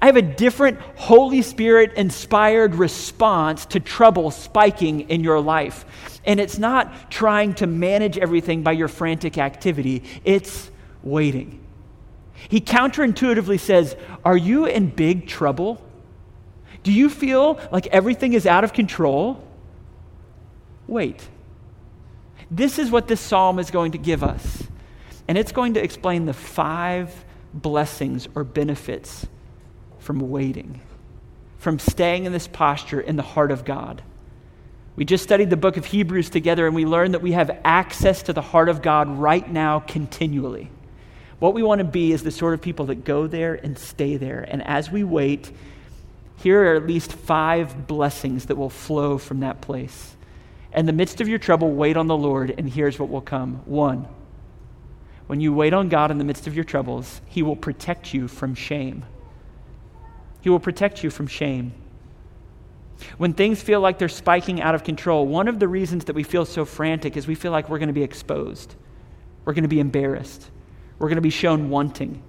I 0.00 0.06
have 0.06 0.16
a 0.16 0.22
different 0.22 0.80
Holy 0.96 1.42
Spirit 1.42 1.92
inspired 1.94 2.74
response 2.74 3.66
to 3.66 3.80
trouble 3.80 4.30
spiking 4.30 5.10
in 5.10 5.22
your 5.22 5.40
life. 5.40 5.84
And 6.24 6.40
it's 6.40 6.58
not 6.58 7.10
trying 7.10 7.54
to 7.54 7.66
manage 7.66 8.16
everything 8.16 8.62
by 8.62 8.72
your 8.72 8.88
frantic 8.88 9.36
activity, 9.36 10.02
it's 10.24 10.70
waiting. 11.02 11.60
He 12.48 12.60
counterintuitively 12.60 13.60
says, 13.60 13.96
Are 14.24 14.36
you 14.36 14.66
in 14.66 14.88
big 14.88 15.26
trouble? 15.26 15.82
Do 16.84 16.92
you 16.92 17.10
feel 17.10 17.58
like 17.72 17.88
everything 17.88 18.34
is 18.34 18.46
out 18.46 18.62
of 18.62 18.72
control? 18.72 19.42
Wait. 20.86 21.26
This 22.50 22.78
is 22.78 22.90
what 22.90 23.08
this 23.08 23.20
psalm 23.20 23.58
is 23.58 23.70
going 23.70 23.92
to 23.92 23.98
give 23.98 24.22
us. 24.22 24.62
And 25.26 25.36
it's 25.36 25.50
going 25.50 25.74
to 25.74 25.82
explain 25.82 26.26
the 26.26 26.34
five 26.34 27.24
blessings 27.54 28.28
or 28.34 28.44
benefits 28.44 29.26
from 29.98 30.30
waiting, 30.30 30.80
from 31.58 31.78
staying 31.78 32.26
in 32.26 32.32
this 32.32 32.46
posture 32.46 33.00
in 33.00 33.16
the 33.16 33.22
heart 33.22 33.50
of 33.50 33.64
God. 33.64 34.02
We 34.96 35.06
just 35.06 35.24
studied 35.24 35.48
the 35.48 35.56
book 35.56 35.78
of 35.78 35.86
Hebrews 35.86 36.28
together 36.28 36.66
and 36.66 36.76
we 36.76 36.84
learned 36.84 37.14
that 37.14 37.22
we 37.22 37.32
have 37.32 37.58
access 37.64 38.22
to 38.24 38.34
the 38.34 38.42
heart 38.42 38.68
of 38.68 38.82
God 38.82 39.08
right 39.08 39.50
now 39.50 39.80
continually. 39.80 40.70
What 41.38 41.54
we 41.54 41.62
want 41.62 41.78
to 41.78 41.84
be 41.84 42.12
is 42.12 42.22
the 42.22 42.30
sort 42.30 42.54
of 42.54 42.60
people 42.60 42.86
that 42.86 43.04
go 43.04 43.26
there 43.26 43.54
and 43.54 43.78
stay 43.78 44.16
there. 44.18 44.46
And 44.48 44.62
as 44.62 44.90
we 44.90 45.02
wait, 45.02 45.50
here 46.36 46.72
are 46.72 46.76
at 46.76 46.86
least 46.86 47.12
five 47.12 47.86
blessings 47.86 48.46
that 48.46 48.56
will 48.56 48.70
flow 48.70 49.18
from 49.18 49.40
that 49.40 49.60
place. 49.60 50.16
In 50.74 50.86
the 50.86 50.92
midst 50.92 51.20
of 51.20 51.28
your 51.28 51.38
trouble, 51.38 51.70
wait 51.70 51.96
on 51.96 52.08
the 52.08 52.16
Lord, 52.16 52.54
and 52.58 52.68
here's 52.68 52.98
what 52.98 53.08
will 53.08 53.20
come. 53.20 53.62
One, 53.64 54.08
when 55.26 55.40
you 55.40 55.52
wait 55.52 55.72
on 55.72 55.88
God 55.88 56.10
in 56.10 56.18
the 56.18 56.24
midst 56.24 56.46
of 56.46 56.54
your 56.54 56.64
troubles, 56.64 57.20
He 57.26 57.42
will 57.42 57.56
protect 57.56 58.12
you 58.12 58.28
from 58.28 58.54
shame. 58.54 59.04
He 60.40 60.50
will 60.50 60.60
protect 60.60 61.02
you 61.02 61.10
from 61.10 61.26
shame. 61.26 61.72
When 63.16 63.32
things 63.32 63.62
feel 63.62 63.80
like 63.80 63.98
they're 63.98 64.08
spiking 64.08 64.60
out 64.60 64.74
of 64.74 64.84
control, 64.84 65.26
one 65.26 65.48
of 65.48 65.58
the 65.58 65.68
reasons 65.68 66.04
that 66.04 66.14
we 66.14 66.22
feel 66.22 66.44
so 66.44 66.64
frantic 66.64 67.16
is 67.16 67.26
we 67.26 67.34
feel 67.34 67.52
like 67.52 67.68
we're 67.68 67.78
going 67.78 67.88
to 67.88 67.94
be 67.94 68.02
exposed. 68.02 68.74
We're 69.44 69.54
going 69.54 69.62
to 69.62 69.68
be 69.68 69.80
embarrassed. 69.80 70.50
We're 70.98 71.08
going 71.08 71.16
to 71.16 71.22
be 71.22 71.30
shown 71.30 71.70
wanting. 71.70 72.22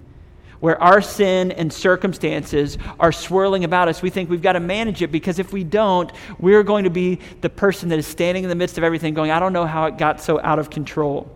Where 0.60 0.82
our 0.82 1.02
sin 1.02 1.52
and 1.52 1.72
circumstances 1.72 2.78
are 3.00 3.12
swirling 3.12 3.64
about 3.64 3.88
us, 3.88 4.02
we 4.02 4.10
think 4.10 4.30
we've 4.30 4.42
got 4.42 4.54
to 4.54 4.60
manage 4.60 5.02
it 5.02 5.12
because 5.12 5.38
if 5.38 5.52
we 5.52 5.64
don't, 5.64 6.12
we're 6.40 6.64
going 6.64 6.86
to 6.86 6.90
be 6.90 7.20
the 7.42 7.50
person 7.50 7.90
that 7.90 8.00
is 8.00 8.08
standing 8.08 8.44
in 8.44 8.50
the 8.50 8.56
midst 8.56 8.78
of 8.78 8.84
everything 8.84 9.14
going, 9.14 9.32
I 9.32 9.40
don't 9.40 9.54
know 9.54 9.66
how 9.66 9.86
it 9.86 9.98
got 9.98 10.22
so 10.22 10.40
out 10.42 10.60
of 10.60 10.70
control. 10.70 11.30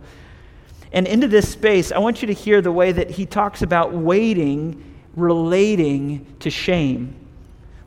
And 0.92 1.06
into 1.06 1.28
this 1.28 1.50
space, 1.50 1.92
I 1.92 1.98
want 1.98 2.22
you 2.22 2.26
to 2.26 2.34
hear 2.34 2.60
the 2.60 2.72
way 2.72 2.92
that 2.92 3.10
he 3.10 3.26
talks 3.26 3.62
about 3.62 3.92
waiting 3.92 4.84
relating 5.14 6.26
to 6.40 6.50
shame. 6.50 7.14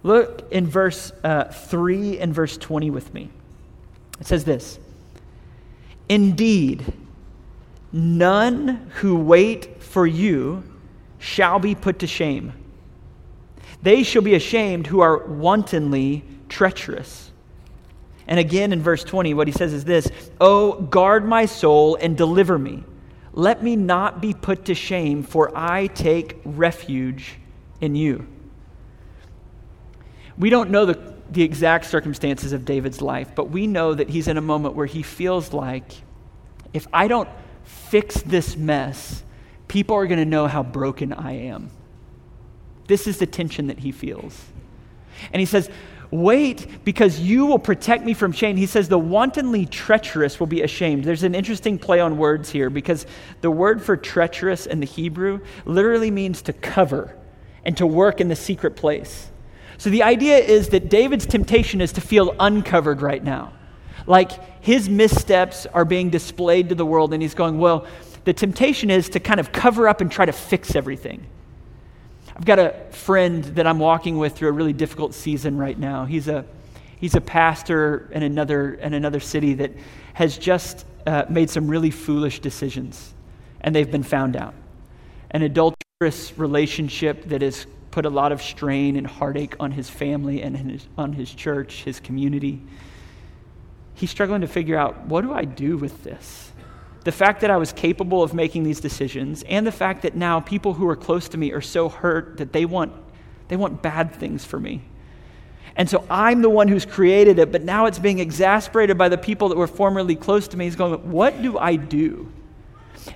Look 0.04 0.48
in 0.52 0.68
verse 0.68 1.12
uh, 1.24 1.46
3 1.46 2.20
and 2.20 2.34
verse 2.34 2.58
20 2.58 2.90
with 2.92 3.14
me. 3.14 3.30
It 4.20 4.28
says 4.28 4.44
this 4.44 4.80
Indeed, 6.10 6.94
none 7.92 8.90
who 8.96 9.18
wait 9.18 9.82
for 9.82 10.06
you 10.06 10.64
shall 11.24 11.58
be 11.58 11.74
put 11.74 12.00
to 12.00 12.08
shame. 12.08 12.52
They 13.82 14.04
shall 14.04 14.22
be 14.22 14.36
ashamed 14.36 14.88
who 14.88 15.00
are 15.00 15.26
wantonly 15.26 16.26
treacherous. 16.50 17.32
And 18.28 18.40
again 18.40 18.74
in 18.74 18.82
verse 18.82 19.06
20, 19.06 19.34
what 19.34 19.48
he 19.48 19.54
says 19.54 19.72
is 19.72 19.86
this 19.86 20.12
Oh, 20.42 20.74
guard 20.74 21.26
my 21.26 21.46
soul 21.46 21.96
and 21.96 22.18
deliver 22.18 22.60
me. 22.60 22.84
Let 23.32 23.64
me 23.64 23.78
not 23.78 24.22
be 24.22 24.34
put 24.34 24.66
to 24.66 24.76
shame, 24.76 25.24
for 25.24 25.50
I 25.58 25.88
take 25.88 26.42
refuge 26.44 27.36
in 27.80 27.96
you. 27.96 28.28
We 30.38 30.50
don't 30.50 30.72
know 30.72 30.86
the, 30.86 31.14
the 31.32 31.42
exact 31.42 31.86
circumstances 31.86 32.52
of 32.52 32.66
David's 32.66 33.02
life, 33.02 33.32
but 33.34 33.50
we 33.50 33.66
know 33.66 33.94
that 33.94 34.10
he's 34.10 34.28
in 34.28 34.38
a 34.38 34.42
moment 34.42 34.76
where 34.76 34.86
he 34.86 35.04
feels 35.04 35.54
like 35.54 35.90
if 36.74 36.86
I 36.92 37.08
don't 37.08 37.30
fix 37.64 38.22
this 38.22 38.58
mess, 38.58 39.24
people 39.74 39.96
are 39.96 40.06
going 40.06 40.20
to 40.20 40.26
know 40.26 40.46
how 40.46 40.62
broken 40.62 41.12
I 41.12 41.32
am. 41.48 41.72
This 42.86 43.08
is 43.08 43.18
the 43.18 43.26
tension 43.26 43.68
that 43.68 43.80
he 43.80 43.92
feels. 43.92 44.40
And 45.32 45.40
he 45.40 45.48
says, 45.48 45.68
Wait, 46.12 46.86
because 46.86 47.20
you 47.20 47.48
will 47.48 47.58
protect 47.58 48.06
me 48.06 48.14
from 48.14 48.34
shame. 48.34 48.56
He 48.56 48.68
says, 48.68 48.88
The 48.88 49.00
wantonly 49.00 49.66
treacherous 49.66 50.40
will 50.40 50.46
be 50.46 50.62
ashamed. 50.62 51.06
There's 51.06 51.24
an 51.24 51.34
interesting 51.34 51.80
play 51.80 52.00
on 52.00 52.20
words 52.20 52.52
here 52.52 52.70
because 52.70 53.08
the 53.42 53.50
word 53.50 53.82
for 53.82 53.98
treacherous 53.98 54.68
in 54.68 54.80
the 54.80 54.86
Hebrew 54.86 55.40
literally 55.66 56.12
means 56.12 56.44
to 56.44 56.54
cover 56.54 57.18
and 57.66 57.76
to 57.78 57.88
work 57.88 58.22
in 58.22 58.28
the 58.28 58.36
secret 58.36 58.76
place. 58.76 59.32
So 59.80 59.90
the 59.90 60.04
idea 60.04 60.38
is 60.38 60.70
that 60.70 60.88
David's 60.88 61.26
temptation 61.26 61.82
is 61.82 61.94
to 61.94 62.02
feel 62.02 62.36
uncovered 62.40 63.02
right 63.02 63.24
now. 63.24 63.54
Like 64.06 64.64
his 64.64 64.88
missteps 64.88 65.66
are 65.66 65.86
being 65.86 66.12
displayed 66.12 66.70
to 66.70 66.76
the 66.76 66.86
world, 66.86 67.12
and 67.12 67.24
he's 67.24 67.34
going, 67.34 67.58
Well, 67.58 67.88
the 68.26 68.34
temptation 68.34 68.90
is 68.90 69.10
to 69.10 69.20
kind 69.20 69.40
of 69.40 69.52
cover 69.52 69.88
up 69.88 70.02
and 70.02 70.12
try 70.12 70.26
to 70.26 70.32
fix 70.32 70.76
everything. 70.76 71.26
I've 72.36 72.46
got 72.46 72.60
a 72.60 72.74
friend 72.92 73.44
that 73.44 73.68
I'm 73.68 73.80
walking 73.80 74.18
with 74.18 74.36
through 74.36 74.50
a 74.50 74.54
really 74.54 74.74
difficult 74.74 75.14
season 75.14 75.58
right 75.58 75.78
now. 75.78 76.06
He's 76.06 76.28
a, 76.28 76.46
he's 76.98 77.16
a 77.16 77.22
pastor 77.22 78.10
in 78.12 78.24
another, 78.24 78.76
in 78.76 78.94
another 78.94 79.20
city 79.20 79.54
that 79.56 79.72
has 80.14 80.38
just 80.38 80.86
uh, 81.06 81.26
made 81.30 81.50
some 81.50 81.68
really 81.68 81.92
foolish 81.92 82.40
decisions, 82.40 83.14
and 83.62 83.76
they've 83.76 83.92
been 83.92 84.04
found 84.04 84.36
out. 84.36 84.54
An 85.32 85.42
adulterous 85.42 86.38
relationship 86.38 87.26
that 87.26 87.42
has 87.42 87.68
put 87.92 88.06
a 88.06 88.10
lot 88.10 88.32
of 88.32 88.42
strain 88.42 88.96
and 88.96 89.06
heartache 89.06 89.56
on 89.60 89.72
his 89.72 89.90
family 89.90 90.42
and 90.42 90.58
his, 90.58 90.88
on 90.98 91.14
his 91.14 91.32
church, 91.32 91.84
his 91.84 92.00
community. 92.00 92.60
He's 93.94 94.10
struggling 94.10 94.42
to 94.42 94.48
figure 94.48 94.78
out 94.78 95.06
what 95.06 95.22
do 95.22 95.32
I 95.34 95.46
do 95.46 95.78
with 95.78 96.04
this? 96.04 96.53
The 97.04 97.12
fact 97.12 97.42
that 97.42 97.52
I 97.52 97.58
was 97.58 97.74
capable 97.74 98.24
of 98.24 98.34
making 98.34 98.64
these 98.64 98.80
decisions, 98.80 99.44
and 99.44 99.68
the 99.68 99.72
fact 99.72 100.04
that 100.04 100.16
now 100.16 100.40
people 100.40 100.74
who 100.74 100.88
are 100.88 100.96
close 100.96 101.28
to 101.30 101.38
me 101.38 101.52
are 101.52 101.62
so 101.62 101.90
hurt 101.90 102.38
that 102.38 102.54
they 102.54 102.66
want, 102.66 102.94
they 103.50 103.58
want 103.58 103.82
bad 103.82 104.16
things 104.16 104.46
for 104.46 104.60
me. 104.60 104.82
And 105.76 105.90
so 105.90 106.06
I'm 106.10 106.42
the 106.42 106.50
one 106.50 106.68
who's 106.68 106.86
created 106.86 107.40
it, 107.40 107.52
but 107.52 107.64
now 107.64 107.88
it's 107.88 108.00
being 108.00 108.20
exasperated 108.20 108.98
by 108.98 109.10
the 109.10 109.18
people 109.18 109.50
that 109.50 109.58
were 109.58 109.68
formerly 109.68 110.16
close 110.16 110.48
to 110.50 110.58
me. 110.58 110.66
He's 110.66 110.76
going, 110.76 111.12
What 111.12 111.42
do 111.42 111.58
I 111.58 111.76
do? 111.76 112.32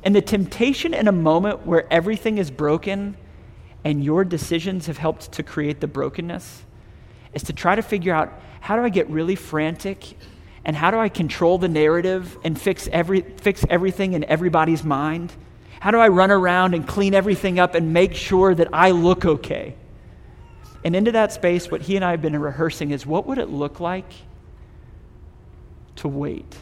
And 0.04 0.16
the 0.16 0.22
temptation 0.22 0.94
in 0.94 1.08
a 1.08 1.12
moment 1.12 1.66
where 1.66 1.92
everything 1.94 2.40
is 2.40 2.52
broken 2.52 3.16
and 3.84 4.04
your 4.04 4.26
decisions 4.26 4.88
have 4.88 4.98
helped 4.98 5.32
to 5.34 5.44
create 5.44 5.80
the 5.80 5.88
brokenness 5.88 6.66
is 7.34 7.44
to 7.44 7.54
try 7.54 7.76
to 7.76 7.82
figure 7.82 8.14
out 8.14 8.34
how 8.60 8.76
do 8.76 8.82
I 8.82 8.90
get 8.90 9.10
really 9.10 9.36
frantic 9.36 10.18
and 10.68 10.76
how 10.76 10.92
do 10.92 11.00
I 11.00 11.08
control 11.08 11.58
the 11.58 11.70
narrative 11.70 12.38
and 12.44 12.60
fix, 12.60 12.90
every, 12.92 13.22
fix 13.22 13.66
everything 13.70 14.12
in 14.14 14.26
everybody's 14.26 14.84
mind? 14.84 15.32
How 15.80 15.92
do 15.92 15.98
I 15.98 16.10
run 16.10 16.30
around 16.30 16.76
and 16.76 16.86
clean 16.86 17.14
everything 17.14 17.58
up 17.58 17.74
and 17.74 17.94
make 17.94 18.14
sure 18.14 18.54
that 18.54 18.68
I 18.74 18.92
look 18.92 19.24
okay? 19.24 19.76
And 20.84 20.94
into 20.94 21.14
that 21.14 21.32
space, 21.32 21.72
what 21.72 21.82
he 21.82 21.96
and 21.96 22.04
I 22.04 22.12
have 22.12 22.22
been 22.22 22.38
rehearsing 22.38 22.92
is 22.92 23.06
what 23.06 23.26
would 23.28 23.38
it 23.38 23.50
look 23.50 23.80
like 23.80 24.12
to 25.96 26.10
wait? 26.10 26.58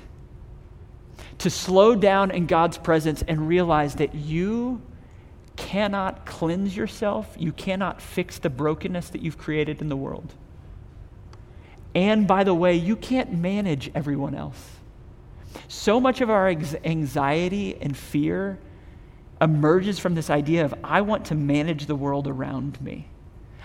To 1.40 1.50
slow 1.50 1.96
down 1.96 2.30
in 2.30 2.46
God's 2.46 2.78
presence 2.78 3.24
and 3.28 3.48
realize 3.48 3.96
that 3.96 4.14
you 4.14 4.84
cannot 5.56 6.28
cleanse 6.28 6.78
yourself, 6.78 7.36
you 7.40 7.52
cannot 7.52 8.04
fix 8.04 8.38
the 8.38 8.52
brokenness 8.52 9.10
that 9.10 9.22
you've 9.22 9.40
created 9.40 9.82
in 9.82 9.90
the 9.90 9.98
world. 9.98 10.32
And 11.96 12.28
by 12.28 12.44
the 12.44 12.54
way, 12.54 12.76
you 12.76 12.98
can't 12.98 13.34
manage 13.34 13.90
everyone 13.96 14.36
else. 14.36 14.62
So 15.70 16.02
much 16.02 16.20
of 16.20 16.30
our 16.30 16.50
anxiety 16.50 17.78
and 17.82 17.96
fear 17.96 18.60
emerges 19.42 19.98
from 19.98 20.14
this 20.14 20.30
idea 20.30 20.66
of 20.66 20.76
I 20.84 21.02
want 21.02 21.26
to 21.26 21.36
manage 21.36 21.86
the 21.86 21.96
world 21.96 22.28
around 22.28 22.80
me. 22.82 23.08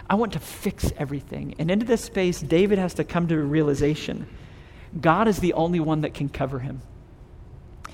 I 0.08 0.14
want 0.14 0.32
to 0.32 0.38
fix 0.38 0.92
everything. 0.96 1.54
And 1.58 1.70
into 1.70 1.84
this 1.84 2.02
space, 2.02 2.40
David 2.40 2.78
has 2.78 2.94
to 2.94 3.04
come 3.04 3.26
to 3.28 3.34
a 3.34 3.42
realization 3.42 4.26
God 5.00 5.28
is 5.28 5.38
the 5.38 5.52
only 5.52 5.78
one 5.78 6.00
that 6.00 6.14
can 6.14 6.28
cover 6.28 6.58
him. 6.58 6.82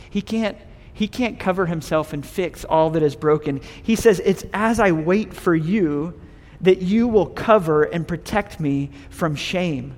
He 0.08 0.22
can't, 0.22 0.56
he 0.94 1.08
can't 1.08 1.38
cover 1.38 1.66
himself 1.66 2.14
and 2.14 2.24
fix 2.24 2.64
all 2.64 2.88
that 2.90 3.02
is 3.02 3.14
broken. 3.14 3.60
He 3.82 3.96
says, 3.96 4.20
It's 4.24 4.46
as 4.54 4.80
I 4.80 4.92
wait 4.92 5.34
for 5.34 5.54
you 5.54 6.18
that 6.62 6.80
you 6.80 7.06
will 7.06 7.26
cover 7.26 7.82
and 7.82 8.08
protect 8.08 8.60
me 8.60 8.90
from 9.10 9.34
shame. 9.34 9.94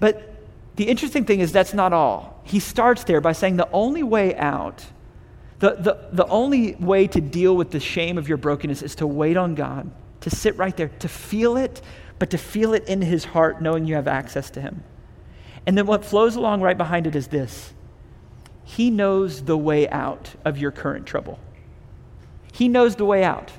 But 0.00 0.34
the 0.76 0.84
interesting 0.84 1.24
thing 1.24 1.40
is 1.40 1.52
that's 1.52 1.74
not 1.74 1.92
all. 1.92 2.40
He 2.44 2.60
starts 2.60 3.04
there 3.04 3.20
by 3.20 3.32
saying 3.32 3.56
the 3.56 3.70
only 3.72 4.02
way 4.02 4.36
out, 4.36 4.84
the, 5.58 5.74
the, 5.74 6.08
the 6.12 6.26
only 6.26 6.74
way 6.76 7.06
to 7.08 7.20
deal 7.20 7.56
with 7.56 7.70
the 7.70 7.80
shame 7.80 8.18
of 8.18 8.28
your 8.28 8.36
brokenness 8.36 8.82
is 8.82 8.94
to 8.96 9.06
wait 9.06 9.36
on 9.36 9.54
God, 9.54 9.90
to 10.20 10.30
sit 10.30 10.56
right 10.56 10.76
there, 10.76 10.88
to 10.88 11.08
feel 11.08 11.56
it, 11.56 11.80
but 12.18 12.30
to 12.30 12.38
feel 12.38 12.74
it 12.74 12.86
in 12.88 13.02
his 13.02 13.24
heart, 13.24 13.62
knowing 13.62 13.86
you 13.86 13.94
have 13.94 14.08
access 14.08 14.50
to 14.50 14.60
him. 14.60 14.84
And 15.66 15.76
then 15.76 15.86
what 15.86 16.04
flows 16.04 16.36
along 16.36 16.60
right 16.60 16.78
behind 16.78 17.06
it 17.06 17.16
is 17.16 17.28
this 17.28 17.74
He 18.64 18.90
knows 18.90 19.42
the 19.42 19.56
way 19.56 19.88
out 19.88 20.34
of 20.44 20.58
your 20.58 20.70
current 20.70 21.06
trouble. 21.06 21.38
He 22.52 22.68
knows 22.68 22.96
the 22.96 23.04
way 23.04 23.24
out. 23.24 23.50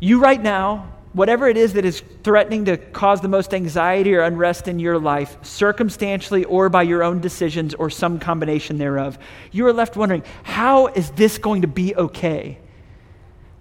You, 0.00 0.20
right 0.20 0.40
now, 0.40 0.92
whatever 1.18 1.48
it 1.48 1.56
is 1.56 1.72
that 1.72 1.84
is 1.84 2.00
threatening 2.22 2.64
to 2.66 2.76
cause 2.76 3.20
the 3.20 3.28
most 3.28 3.52
anxiety 3.52 4.14
or 4.14 4.20
unrest 4.20 4.68
in 4.68 4.78
your 4.78 5.00
life, 5.00 5.36
circumstantially 5.42 6.44
or 6.44 6.68
by 6.68 6.84
your 6.84 7.02
own 7.02 7.20
decisions 7.20 7.74
or 7.74 7.90
some 7.90 8.20
combination 8.20 8.78
thereof, 8.78 9.18
you 9.50 9.66
are 9.66 9.72
left 9.72 9.96
wondering, 9.96 10.22
how 10.44 10.86
is 10.86 11.10
this 11.10 11.36
going 11.36 11.62
to 11.62 11.68
be 11.68 11.92
okay? 11.96 12.56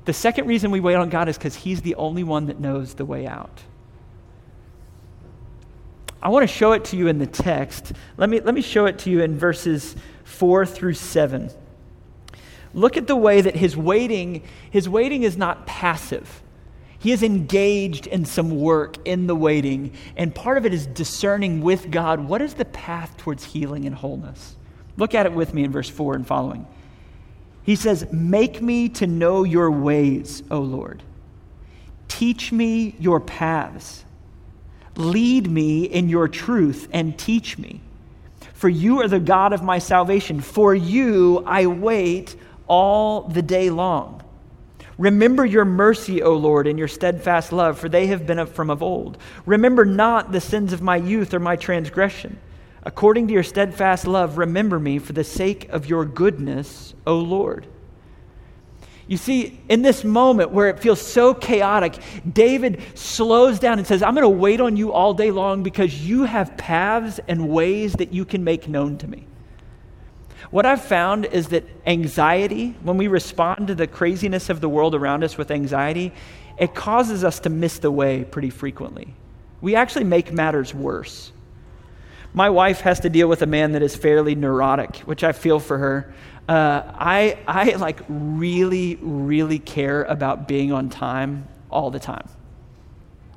The 0.05 0.13
second 0.13 0.45
reason 0.45 0.69
we 0.69 0.79
wait 0.79 0.93
on 0.93 1.09
God 1.09 1.29
is 1.29 1.37
because 1.37 1.55
He's 1.55 1.81
the 1.81 1.95
only 1.95 2.23
one 2.23 2.45
that 2.45 2.59
knows 2.59 2.93
the 2.93 3.05
way 3.05 3.25
out. 3.25 3.63
I 6.21 6.29
want 6.29 6.47
to 6.47 6.55
show 6.55 6.73
it 6.73 6.85
to 6.85 6.95
you 6.95 7.07
in 7.07 7.17
the 7.17 7.25
text. 7.25 7.91
Let 8.17 8.29
me, 8.29 8.39
let 8.39 8.53
me 8.53 8.61
show 8.61 8.85
it 8.85 8.99
to 8.99 9.09
you 9.09 9.21
in 9.21 9.35
verses 9.35 9.95
4 10.25 10.65
through 10.67 10.93
7. 10.93 11.49
Look 12.75 12.97
at 12.97 13.07
the 13.07 13.15
way 13.15 13.41
that 13.41 13.55
his 13.55 13.75
waiting, 13.75 14.43
his 14.69 14.87
waiting 14.87 15.23
is 15.23 15.37
not 15.37 15.65
passive. 15.65 16.43
He 16.99 17.11
is 17.11 17.21
engaged 17.21 18.07
in 18.07 18.25
some 18.25 18.59
work 18.59 18.97
in 19.05 19.27
the 19.27 19.35
waiting, 19.35 19.93
and 20.15 20.33
part 20.33 20.57
of 20.57 20.65
it 20.65 20.73
is 20.73 20.87
discerning 20.87 21.61
with 21.61 21.91
God 21.91 22.21
what 22.21 22.41
is 22.41 22.55
the 22.55 22.65
path 22.65 23.15
towards 23.17 23.43
healing 23.43 23.85
and 23.85 23.95
wholeness. 23.95 24.55
Look 24.97 25.13
at 25.13 25.27
it 25.27 25.33
with 25.33 25.53
me 25.53 25.63
in 25.63 25.71
verse 25.71 25.89
4 25.89 26.15
and 26.15 26.25
following. 26.25 26.65
He 27.61 27.75
says, 27.75 28.11
Make 28.11 28.61
me 28.61 28.89
to 28.89 29.05
know 29.05 29.43
your 29.43 29.69
ways, 29.69 30.41
O 30.49 30.59
Lord. 30.59 31.03
Teach 32.07 32.51
me 32.51 32.95
your 32.97 33.19
paths. 33.19 34.03
Lead 34.95 35.51
me 35.51 35.83
in 35.83 36.09
your 36.09 36.27
truth 36.27 36.87
and 36.91 37.17
teach 37.17 37.59
me. 37.59 37.81
For 38.53 38.69
you 38.69 39.01
are 39.01 39.07
the 39.07 39.19
God 39.19 39.53
of 39.53 39.61
my 39.61 39.77
salvation. 39.77 40.41
For 40.41 40.73
you 40.73 41.43
I 41.45 41.67
wait 41.67 42.35
all 42.67 43.21
the 43.21 43.43
day 43.43 43.69
long. 43.69 44.23
Remember 44.97 45.45
your 45.45 45.65
mercy, 45.65 46.23
O 46.23 46.33
Lord, 46.33 46.65
and 46.65 46.79
your 46.79 46.87
steadfast 46.87 47.51
love, 47.51 47.77
for 47.77 47.87
they 47.87 48.07
have 48.07 48.25
been 48.25 48.43
from 48.47 48.69
of 48.69 48.81
old. 48.81 49.17
Remember 49.45 49.85
not 49.85 50.31
the 50.31 50.41
sins 50.41 50.73
of 50.73 50.81
my 50.81 50.95
youth 50.97 51.33
or 51.33 51.39
my 51.39 51.55
transgression. 51.55 52.39
According 52.83 53.27
to 53.27 53.33
your 53.33 53.43
steadfast 53.43 54.07
love, 54.07 54.37
remember 54.37 54.79
me 54.79 54.97
for 54.97 55.13
the 55.13 55.23
sake 55.23 55.69
of 55.69 55.87
your 55.87 56.05
goodness, 56.05 56.95
O 57.05 57.17
Lord. 57.17 57.67
You 59.07 59.17
see, 59.17 59.59
in 59.69 59.83
this 59.83 60.03
moment 60.03 60.51
where 60.51 60.67
it 60.67 60.79
feels 60.79 60.99
so 60.99 61.33
chaotic, 61.33 61.97
David 62.31 62.81
slows 62.93 63.57
down 63.59 63.77
and 63.77 63.87
says, 63.87 64.03
I'm 64.03 64.15
going 64.15 64.23
to 64.23 64.29
wait 64.29 64.59
on 64.59 64.75
you 64.75 64.91
all 64.91 65.13
day 65.13 65.31
long 65.31 65.63
because 65.63 66.05
you 66.05 66.23
have 66.23 66.57
paths 66.57 67.19
and 67.27 67.49
ways 67.49 67.93
that 67.93 68.13
you 68.13 68.25
can 68.25 68.43
make 68.43 68.67
known 68.67 68.97
to 68.97 69.07
me. 69.07 69.25
What 70.49 70.65
I've 70.65 70.83
found 70.83 71.25
is 71.25 71.49
that 71.49 71.65
anxiety, 71.85 72.75
when 72.81 72.97
we 72.97 73.07
respond 73.07 73.67
to 73.67 73.75
the 73.75 73.87
craziness 73.87 74.49
of 74.49 74.61
the 74.61 74.69
world 74.69 74.95
around 74.95 75.23
us 75.23 75.37
with 75.37 75.51
anxiety, 75.51 76.13
it 76.57 76.73
causes 76.73 77.23
us 77.23 77.39
to 77.41 77.49
miss 77.49 77.79
the 77.79 77.91
way 77.91 78.23
pretty 78.23 78.49
frequently. 78.49 79.13
We 79.59 79.75
actually 79.75 80.05
make 80.05 80.31
matters 80.31 80.73
worse. 80.73 81.31
My 82.33 82.49
wife 82.49 82.81
has 82.81 82.99
to 83.01 83.09
deal 83.09 83.27
with 83.27 83.41
a 83.41 83.45
man 83.45 83.73
that 83.73 83.81
is 83.81 83.95
fairly 83.95 84.35
neurotic, 84.35 84.97
which 84.99 85.23
I 85.23 85.31
feel 85.31 85.59
for 85.59 85.77
her. 85.77 86.13
Uh, 86.47 86.81
I, 86.93 87.37
I 87.47 87.75
like 87.75 87.99
really, 88.07 88.97
really 89.01 89.59
care 89.59 90.03
about 90.03 90.47
being 90.47 90.71
on 90.71 90.89
time 90.89 91.47
all 91.69 91.91
the 91.91 91.99
time. 91.99 92.27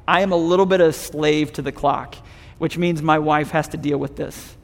I 0.06 0.20
am 0.20 0.32
a 0.32 0.36
little 0.36 0.66
bit 0.66 0.80
of 0.80 0.88
a 0.88 0.92
slave 0.92 1.52
to 1.54 1.62
the 1.62 1.72
clock, 1.72 2.16
which 2.58 2.78
means 2.78 3.02
my 3.02 3.18
wife 3.18 3.50
has 3.50 3.68
to 3.68 3.76
deal 3.76 3.98
with 3.98 4.16
this. 4.16 4.56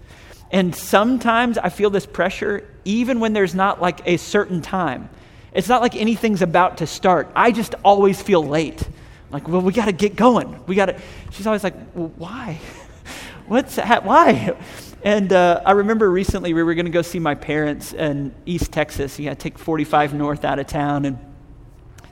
And 0.50 0.74
sometimes 0.74 1.58
I 1.58 1.68
feel 1.68 1.90
this 1.90 2.06
pressure 2.06 2.68
even 2.84 3.20
when 3.20 3.32
there's 3.32 3.54
not 3.54 3.80
like 3.82 4.00
a 4.06 4.16
certain 4.16 4.62
time. 4.62 5.10
It's 5.52 5.68
not 5.68 5.82
like 5.82 5.96
anything's 5.96 6.42
about 6.42 6.78
to 6.78 6.86
start. 6.86 7.30
I 7.34 7.50
just 7.50 7.74
always 7.82 8.20
feel 8.20 8.44
late. 8.44 8.86
Like, 9.30 9.48
well, 9.48 9.60
we 9.60 9.72
got 9.72 9.86
to 9.86 9.92
get 9.92 10.14
going. 10.14 10.62
We 10.66 10.76
got 10.76 10.86
to. 10.86 11.00
She's 11.30 11.46
always 11.46 11.64
like, 11.64 11.74
well, 11.94 12.12
why? 12.16 12.60
What's 13.46 13.76
that? 13.76 14.04
Why? 14.04 14.56
And 15.02 15.32
uh, 15.32 15.62
I 15.64 15.72
remember 15.72 16.10
recently 16.10 16.52
we 16.54 16.62
were 16.62 16.74
going 16.74 16.86
to 16.86 16.92
go 16.92 17.02
see 17.02 17.18
my 17.18 17.34
parents 17.34 17.92
in 17.92 18.34
East 18.44 18.72
Texas. 18.72 19.18
You 19.18 19.26
got 19.26 19.38
to 19.38 19.42
take 19.42 19.58
45 19.58 20.14
north 20.14 20.44
out 20.44 20.58
of 20.58 20.66
town, 20.66 21.04
and 21.04 21.18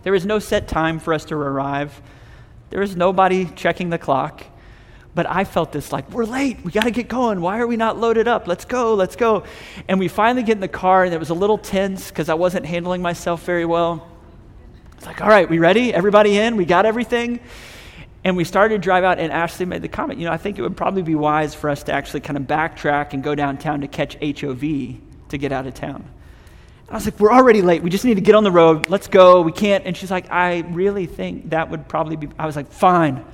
there 0.03 0.13
was 0.13 0.25
no 0.27 0.39
set 0.39 0.69
time 0.69 0.99
for 0.99 1.13
us 1.13 1.25
to 1.27 1.35
arrive. 1.35 2.01
There 2.71 2.81
was 2.81 2.97
nobody 2.97 3.47
checking 3.57 3.91
the 3.91 3.99
clock. 3.99 4.45
But 5.15 5.31
I 5.31 5.45
felt 5.45 5.71
this 5.71 5.93
like, 5.93 6.11
we're 6.11 6.25
late. 6.25 6.65
We 6.65 6.73
got 6.73 6.85
to 6.85 6.91
get 6.91 7.09
going. 7.09 7.41
Why 7.41 7.61
are 7.61 7.67
we 7.67 7.77
not 7.77 7.99
loaded 7.99 8.27
up? 8.27 8.49
Let's 8.49 8.65
go. 8.65 8.95
Let's 8.95 9.15
go. 9.15 9.45
And 9.87 10.01
we 10.01 10.09
finally 10.09 10.43
get 10.43 10.57
in 10.57 10.61
the 10.61 10.69
car, 10.69 11.05
and 11.05 11.15
it 11.15 11.19
was 11.19 11.31
a 11.31 11.35
little 11.35 11.59
tense 11.59 12.09
because 12.09 12.29
I 12.29 12.35
wasn't 12.35 12.67
handling 12.67 13.01
myself 13.01 13.45
very 13.45 13.65
well. 13.65 14.09
It's 14.97 15.07
like, 15.07 15.21
all 15.21 15.29
right, 15.29 15.49
we 15.49 15.59
ready? 15.59 15.95
Everybody 15.95 16.39
in? 16.39 16.57
We 16.57 16.65
got 16.65 16.85
everything? 16.85 17.39
And 18.25 18.37
we 18.37 18.45
started 18.45 18.77
to 18.77 18.79
drive 18.81 19.05
out, 19.05 19.19
and 19.19 19.31
Ashley 19.31 19.67
made 19.67 19.83
the 19.83 19.89
comment, 19.89 20.19
you 20.19 20.25
know, 20.25 20.33
I 20.33 20.39
think 20.39 20.59
it 20.59 20.63
would 20.63 20.77
probably 20.77 21.03
be 21.03 21.15
wise 21.15 21.55
for 21.55 21.69
us 21.69 21.83
to 21.85 21.93
actually 21.93 22.21
kind 22.21 22.39
of 22.39 22.45
backtrack 22.45 23.13
and 23.13 23.23
go 23.23 23.35
downtown 23.35 23.83
to 23.83 23.89
catch 23.89 24.17
HOV 24.17 24.61
to 25.29 25.39
get 25.39 25.53
out 25.53 25.67
of 25.67 25.75
town. 25.75 26.09
And 26.87 26.91
I 26.91 26.95
was 26.95 27.05
like, 27.05 27.21
we're 27.21 27.33
already 27.33 27.61
late. 27.61 27.83
We 27.83 27.91
just 27.91 28.05
need 28.05 28.15
to 28.15 28.23
get 28.23 28.35
on 28.35 28.43
the 28.43 28.51
road. 28.51 28.89
Let's 28.89 29.09
go. 29.09 29.43
We 29.43 29.53
can't. 29.53 29.85
And 29.85 29.95
she's 29.95 30.11
like, 30.11 30.31
I 30.31 30.61
really 30.71 31.05
think 31.07 31.51
that 31.51 31.71
would 31.71 31.87
probably 31.87 32.17
be. 32.17 32.31
I 32.39 32.47
was 32.47 32.57
like, 32.57 32.73
fine. 32.73 33.25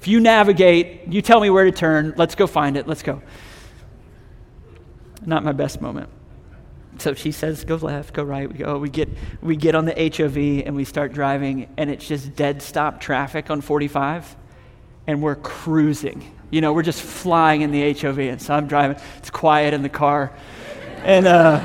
If 0.00 0.06
you 0.06 0.20
navigate, 0.20 1.08
you 1.08 1.22
tell 1.22 1.40
me 1.40 1.50
where 1.50 1.64
to 1.64 1.72
turn. 1.72 2.14
Let's 2.16 2.34
go 2.34 2.46
find 2.46 2.76
it. 2.76 2.86
Let's 2.86 3.02
go. 3.02 3.20
Not 5.26 5.44
my 5.44 5.52
best 5.52 5.80
moment. 5.80 6.08
So 6.98 7.14
she 7.14 7.32
says, 7.32 7.64
go 7.64 7.76
left, 7.76 8.12
go 8.12 8.22
right. 8.22 8.50
We 8.50 8.58
go. 8.58 8.78
We 8.78 8.88
get, 8.88 9.08
we 9.40 9.56
get 9.56 9.74
on 9.74 9.84
the 9.84 9.92
HOV 9.92 10.66
and 10.66 10.74
we 10.74 10.84
start 10.84 11.12
driving, 11.12 11.68
and 11.76 11.90
it's 11.90 12.06
just 12.06 12.34
dead 12.34 12.60
stop 12.60 13.00
traffic 13.00 13.50
on 13.50 13.60
45, 13.60 14.36
and 15.06 15.22
we're 15.22 15.36
cruising. 15.36 16.34
You 16.50 16.60
know, 16.60 16.72
we're 16.72 16.82
just 16.82 17.02
flying 17.02 17.62
in 17.62 17.70
the 17.70 17.92
HOV, 17.92 18.18
and 18.18 18.42
so 18.42 18.54
I'm 18.54 18.66
driving. 18.66 18.96
It's 19.18 19.30
quiet 19.30 19.74
in 19.74 19.82
the 19.82 19.88
car. 19.88 20.32
And 21.02 21.26
uh, 21.26 21.64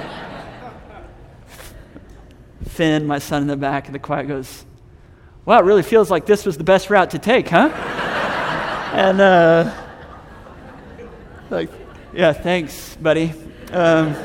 Finn, 2.66 3.08
my 3.08 3.20
son 3.20 3.42
in 3.42 3.48
the 3.48 3.58
back 3.58 3.88
of 3.88 3.94
the 3.94 4.00
quiet, 4.00 4.28
goes, 4.28 4.66
Wow, 5.46 5.60
it 5.60 5.66
really 5.66 5.84
feels 5.84 6.10
like 6.12 6.26
this 6.26 6.46
was 6.46 6.58
the 6.58 6.64
best 6.64 6.90
route 6.90 7.10
to 7.12 7.20
take, 7.20 7.50
huh? 7.50 7.70
And 8.94 9.20
uh, 9.20 9.74
like, 11.50 11.70
yeah, 12.14 12.32
thanks, 12.32 12.96
buddy. 12.98 13.34
Um, 13.72 14.16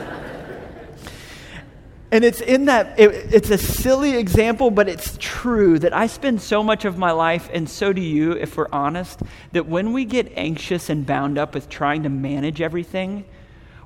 and 2.10 2.22
it's 2.22 2.42
in 2.42 2.66
that, 2.66 3.00
it, 3.00 3.32
it's 3.32 3.48
a 3.48 3.56
silly 3.56 4.16
example, 4.18 4.70
but 4.70 4.86
it's 4.86 5.16
true 5.18 5.78
that 5.78 5.94
I 5.94 6.06
spend 6.06 6.42
so 6.42 6.62
much 6.62 6.84
of 6.84 6.98
my 6.98 7.12
life, 7.12 7.48
and 7.50 7.68
so 7.68 7.94
do 7.94 8.02
you, 8.02 8.32
if 8.32 8.58
we're 8.58 8.68
honest, 8.70 9.22
that 9.52 9.66
when 9.66 9.94
we 9.94 10.04
get 10.04 10.32
anxious 10.36 10.90
and 10.90 11.06
bound 11.06 11.38
up 11.38 11.54
with 11.54 11.70
trying 11.70 12.02
to 12.02 12.10
manage 12.10 12.60
everything, 12.60 13.24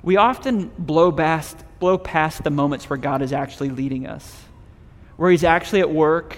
we 0.03 0.17
often 0.17 0.73
blow 0.79 1.13
past, 1.13 1.65
blow 1.79 1.97
past 1.97 2.43
the 2.43 2.51
moments 2.51 2.91
where 2.91 2.97
God 2.97 3.23
is 3.23 3.33
actually 3.33 3.71
leading 3.71 4.09
us, 4.09 4.43
where 5.17 5.31
He's 5.31 5.45
actually 5.45 5.81
at 5.81 5.91
work 5.91 6.37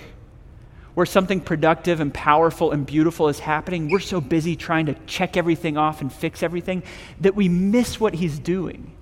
where 0.95 1.07
something 1.07 1.41
productive 1.41 2.01
and 2.01 2.15
powerful 2.15 2.71
and 2.71 2.87
beautiful 2.87 3.29
is 3.29 3.41
happening, 3.41 3.89
we're 3.89 4.01
so 4.01 4.21
busy 4.21 4.57
trying 4.57 4.87
to 4.87 4.95
check 5.07 5.37
everything 5.37 5.77
off 5.77 6.01
and 6.01 6.13
fix 6.13 6.43
everything 6.43 6.83
that 7.21 7.35
we 7.35 7.49
miss 7.49 7.99
what 7.99 8.15
he's 8.15 8.39
doing. 8.39 8.93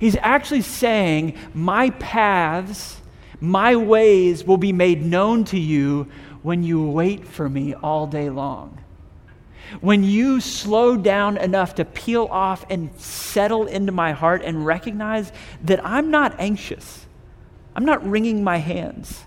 He's 0.00 0.16
actually 0.16 0.62
saying, 0.62 1.38
My 1.54 1.90
paths, 1.90 3.00
my 3.40 3.76
ways 3.76 4.44
will 4.44 4.56
be 4.56 4.72
made 4.72 5.04
known 5.04 5.44
to 5.46 5.58
you 5.58 6.08
when 6.42 6.62
you 6.62 6.84
wait 6.84 7.26
for 7.26 7.48
me 7.48 7.74
all 7.74 8.06
day 8.06 8.28
long. 8.28 8.78
When 9.80 10.04
you 10.04 10.40
slow 10.40 10.96
down 10.96 11.36
enough 11.38 11.74
to 11.76 11.84
peel 11.84 12.28
off 12.30 12.64
and 12.70 12.90
settle 13.00 13.66
into 13.66 13.90
my 13.90 14.12
heart 14.12 14.42
and 14.44 14.64
recognize 14.64 15.32
that 15.64 15.84
I'm 15.84 16.10
not 16.10 16.38
anxious, 16.38 17.06
I'm 17.74 17.84
not 17.84 18.08
wringing 18.08 18.44
my 18.44 18.58
hands. 18.58 19.24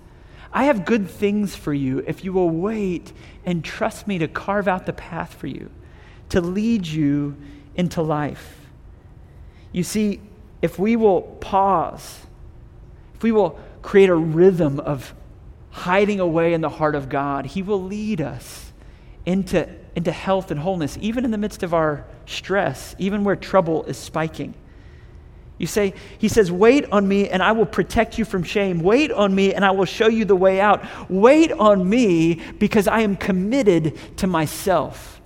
I 0.52 0.66
have 0.66 0.86
good 0.86 1.10
things 1.10 1.56
for 1.56 1.74
you 1.74 2.04
if 2.08 2.24
you 2.24 2.34
will 2.34 2.50
wait 2.50 3.14
and 3.46 3.64
trust 3.64 4.08
me 4.08 4.18
to 4.20 4.28
carve 4.28 4.68
out 4.68 4.86
the 4.86 4.94
path 4.94 5.34
for 5.34 5.48
you, 5.48 5.70
to 6.30 6.42
lead 6.42 6.88
you 6.88 7.36
into 7.76 8.02
life. 8.02 8.68
You 9.72 9.84
see, 9.84 10.22
if 10.62 10.80
we 10.80 10.96
will 10.96 11.22
pause, 11.22 12.26
if 13.16 13.24
we 13.24 13.32
will 13.32 13.60
create 13.82 14.10
a 14.10 14.16
rhythm 14.16 14.80
of 14.80 15.14
hiding 15.72 16.20
away 16.20 16.54
in 16.54 16.62
the 16.62 16.70
heart 16.70 16.96
of 16.96 17.10
God, 17.10 17.46
He 17.46 17.62
will 17.62 17.82
lead 17.82 18.20
us 18.20 18.74
into, 19.26 19.70
into 19.96 20.12
health 20.12 20.50
and 20.50 20.60
wholeness, 20.60 20.98
even 21.00 21.24
in 21.24 21.32
the 21.32 21.38
midst 21.38 21.62
of 21.62 21.74
our 21.74 22.06
stress, 22.26 22.96
even 22.98 23.24
where 23.24 23.36
trouble 23.36 23.84
is 23.84 23.98
spiking. 23.98 24.54
You 25.60 25.68
say, 25.68 25.94
He 26.18 26.28
says, 26.28 26.52
Wait 26.52 26.92
on 26.92 27.08
me 27.08 27.30
and 27.30 27.44
I 27.44 27.52
will 27.52 27.68
protect 27.68 28.18
you 28.18 28.26
from 28.26 28.42
shame. 28.42 28.80
Wait 28.80 29.12
on 29.12 29.36
me 29.36 29.54
and 29.54 29.64
I 29.64 29.72
will 29.72 29.86
show 29.86 30.08
you 30.08 30.26
the 30.26 30.36
way 30.36 30.60
out. 30.60 30.84
Wait 31.12 31.52
on 31.52 31.88
me 31.88 32.42
because 32.58 32.88
I 32.88 33.02
am 33.02 33.16
committed 33.16 34.18
to 34.18 34.26
myself. 34.26 35.22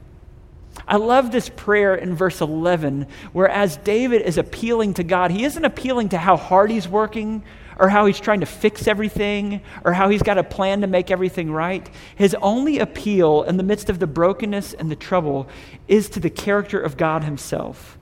I 0.85 0.97
love 0.97 1.31
this 1.31 1.47
prayer 1.47 1.95
in 1.95 2.15
verse 2.15 2.41
11, 2.41 3.07
where 3.31 3.47
as 3.47 3.77
David 3.77 4.23
is 4.23 4.37
appealing 4.37 4.95
to 4.95 5.03
God, 5.03 5.31
he 5.31 5.45
isn't 5.45 5.63
appealing 5.63 6.09
to 6.09 6.17
how 6.17 6.35
hard 6.35 6.71
he's 6.71 6.89
working 6.89 7.43
or 7.77 7.87
how 7.89 8.05
he's 8.05 8.19
trying 8.19 8.41
to 8.41 8.45
fix 8.45 8.87
everything 8.87 9.61
or 9.85 9.93
how 9.93 10.09
he's 10.09 10.23
got 10.23 10.37
a 10.37 10.43
plan 10.43 10.81
to 10.81 10.87
make 10.87 11.09
everything 11.09 11.51
right. 11.51 11.89
His 12.15 12.35
only 12.41 12.79
appeal 12.79 13.43
in 13.43 13.57
the 13.57 13.63
midst 13.63 13.89
of 13.89 13.99
the 13.99 14.07
brokenness 14.07 14.73
and 14.73 14.91
the 14.91 14.95
trouble 14.95 15.47
is 15.87 16.09
to 16.09 16.19
the 16.19 16.29
character 16.29 16.79
of 16.79 16.97
God 16.97 17.23
himself. 17.23 17.97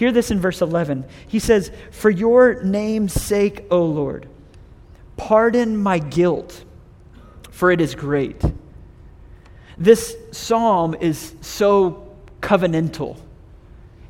Hear 0.00 0.12
this 0.12 0.30
in 0.30 0.40
verse 0.40 0.62
11. 0.62 1.04
He 1.28 1.38
says, 1.38 1.70
For 1.90 2.08
your 2.08 2.62
name's 2.62 3.12
sake, 3.12 3.66
O 3.70 3.84
Lord, 3.84 4.26
pardon 5.18 5.76
my 5.76 5.98
guilt, 5.98 6.64
for 7.50 7.70
it 7.70 7.82
is 7.82 7.94
great. 7.94 8.42
This 9.76 10.16
psalm 10.30 10.94
is 10.94 11.34
so 11.42 12.16
covenantal. 12.40 13.18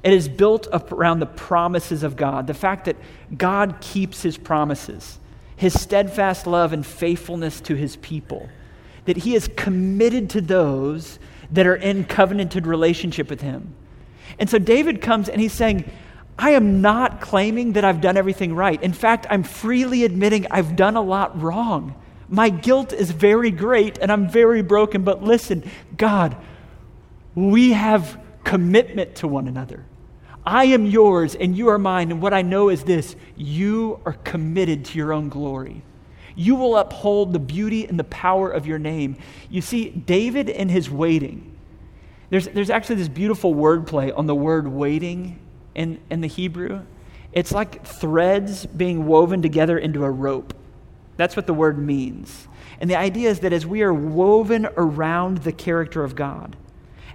It 0.05 0.13
is 0.13 0.29
built 0.29 0.69
up 0.71 0.93
around 0.93 1.19
the 1.19 1.27
promises 1.27 2.05
of 2.05 2.15
God, 2.15 2.47
the 2.47 2.55
fact 2.55 2.85
that 2.85 2.95
God 3.37 3.81
keeps 3.81 4.23
his 4.23 4.39
promises, 4.39 5.19
his 5.57 5.75
steadfast 5.75 6.47
love 6.47 6.73
and 6.73 6.87
faithfulness 6.87 7.61
to 7.63 7.75
his 7.75 7.97
people, 7.97 8.49
that 9.07 9.17
he 9.17 9.35
is 9.35 9.51
committed 9.57 10.31
to 10.31 10.41
those 10.41 11.19
that 11.51 11.67
are 11.67 11.75
in 11.75 12.05
covenanted 12.05 12.65
relationship 12.65 13.29
with 13.29 13.41
him. 13.41 13.75
And 14.39 14.49
so 14.49 14.59
David 14.59 15.01
comes 15.01 15.29
and 15.29 15.41
he's 15.41 15.53
saying, 15.53 15.91
I 16.39 16.53
am 16.53 16.81
not 16.81 17.21
claiming 17.21 17.75
that 17.75 17.85
I've 17.85 18.01
done 18.01 18.17
everything 18.17 18.55
right. 18.55 18.83
In 18.83 18.95
fact, 18.95 19.27
I'm 19.29 19.43
freely 19.43 20.05
admitting 20.05 20.47
I've 20.51 20.75
done 20.75 20.97
a 20.97 21.03
lot 21.03 21.41
wrong. 21.41 21.95
My 22.29 22.49
guilt 22.49 22.93
is 22.93 23.11
very 23.11 23.51
great 23.51 23.99
and 23.99 24.11
I'm 24.11 24.29
very 24.29 24.63
broken. 24.63 25.03
But 25.03 25.23
listen, 25.23 25.69
God, 25.97 26.37
we 27.35 27.73
have 27.73 28.19
commitment 28.45 29.17
to 29.17 29.29
one 29.29 29.49
another. 29.49 29.85
I 30.47 30.65
am 30.67 30.87
yours 30.87 31.35
and 31.35 31.57
you 31.57 31.69
are 31.69 31.79
mine. 31.79 32.11
And 32.11 32.23
what 32.23 32.33
I 32.33 32.43
know 32.43 32.71
is 32.71 32.85
this 32.85 33.17
you 33.37 34.01
are 34.07 34.15
committed 34.15 34.87
to 34.87 34.99
your 34.99 35.13
own 35.13 35.29
glory. 35.29 35.83
You 36.35 36.55
will 36.55 36.77
uphold 36.77 37.33
the 37.33 37.39
beauty 37.39 37.87
and 37.87 37.99
the 37.99 38.05
power 38.05 38.51
of 38.51 38.67
your 38.67 38.79
name. 38.79 39.19
You 39.51 39.61
see, 39.61 39.91
David 39.91 40.49
in 40.49 40.69
his 40.69 40.89
waiting, 40.89 41.50
there's, 42.31 42.49
there's 42.49 42.71
actually 42.71 42.97
this 42.97 43.09
beautiful 43.09 43.55
wordplay 43.55 44.17
on 44.17 44.27
the 44.27 44.35
word 44.35 44.69
waiting 44.69 45.39
in, 45.75 46.01
in 46.11 46.21
the 46.21 46.29
Hebrew. 46.29 46.83
It's 47.33 47.53
like 47.53 47.85
threads 47.85 48.67
being 48.67 49.07
woven 49.07 49.43
together 49.43 49.79
into 49.79 50.05
a 50.05 50.11
rope. 50.11 50.55
That's 51.17 51.37
what 51.37 51.47
the 51.47 51.55
word 51.55 51.79
means. 51.79 52.49
And 52.81 52.89
the 52.89 52.97
idea 52.97 53.29
is 53.29 53.41
that 53.41 53.53
as 53.53 53.67
we 53.67 53.83
are 53.83 53.93
woven 53.93 54.67
around 54.77 55.39
the 55.39 55.53
character 55.53 56.03
of 56.03 56.17
God, 56.17 56.57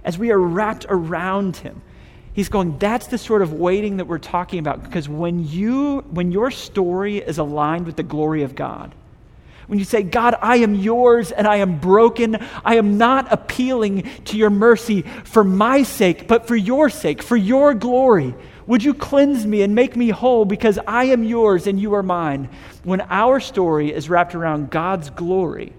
as 0.04 0.16
we 0.16 0.30
are 0.30 0.38
wrapped 0.38 0.86
around 0.88 1.56
Him, 1.56 1.82
He's 2.32 2.50
going, 2.50 2.76
that's 2.78 3.06
the 3.06 3.16
sort 3.16 3.40
of 3.40 3.54
waiting 3.54 3.96
that 3.96 4.04
we're 4.04 4.18
talking 4.18 4.58
about. 4.58 4.82
Because 4.82 5.08
when 5.08 5.48
you 5.48 6.00
when 6.10 6.30
your 6.30 6.50
story 6.50 7.16
is 7.16 7.38
aligned 7.38 7.86
with 7.86 7.96
the 7.96 8.02
glory 8.02 8.42
of 8.42 8.54
God, 8.54 8.94
when 9.66 9.78
you 9.78 9.84
say, 9.84 10.02
God, 10.02 10.36
I 10.40 10.56
am 10.58 10.74
yours 10.74 11.32
and 11.32 11.46
I 11.46 11.56
am 11.56 11.78
broken, 11.78 12.36
I 12.64 12.76
am 12.76 12.98
not 12.98 13.32
appealing 13.32 14.08
to 14.26 14.36
your 14.36 14.50
mercy 14.50 15.02
for 15.02 15.42
my 15.42 15.82
sake, 15.82 16.28
but 16.28 16.46
for 16.46 16.56
your 16.56 16.88
sake, 16.88 17.22
for 17.22 17.36
your 17.36 17.74
glory. 17.74 18.34
Would 18.66 18.82
you 18.82 18.94
cleanse 18.94 19.46
me 19.46 19.62
and 19.62 19.74
make 19.74 19.96
me 19.96 20.10
whole 20.10 20.44
because 20.44 20.78
I 20.86 21.04
am 21.04 21.24
yours 21.24 21.66
and 21.66 21.80
you 21.80 21.94
are 21.94 22.02
mine? 22.02 22.48
When 22.84 23.00
our 23.02 23.40
story 23.40 23.92
is 23.92 24.08
wrapped 24.08 24.34
around 24.34 24.70
God's 24.70 25.10
glory, 25.10 25.72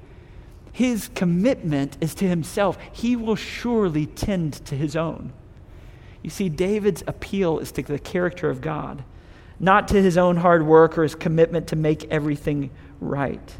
his 0.72 1.10
commitment 1.16 1.98
is 2.02 2.14
to 2.16 2.28
himself. 2.28 2.78
He 2.92 3.16
will 3.16 3.36
surely 3.36 4.06
tend 4.06 4.54
to 4.66 4.76
his 4.76 4.96
own. 4.96 5.34
You 6.22 6.30
see, 6.30 6.50
David's 6.50 7.04
appeal 7.08 7.60
is 7.60 7.72
to 7.74 7.82
the 7.82 8.00
character 8.00 8.50
of 8.50 8.62
God, 8.62 9.04
not 9.60 9.88
to 9.90 10.02
his 10.02 10.18
own 10.18 10.38
hard 10.38 10.66
work 10.66 10.98
or 10.98 11.04
his 11.04 11.16
commitment 11.16 11.68
to 11.70 11.76
make 11.76 12.04
everything 12.12 12.70
right. 13.00 13.56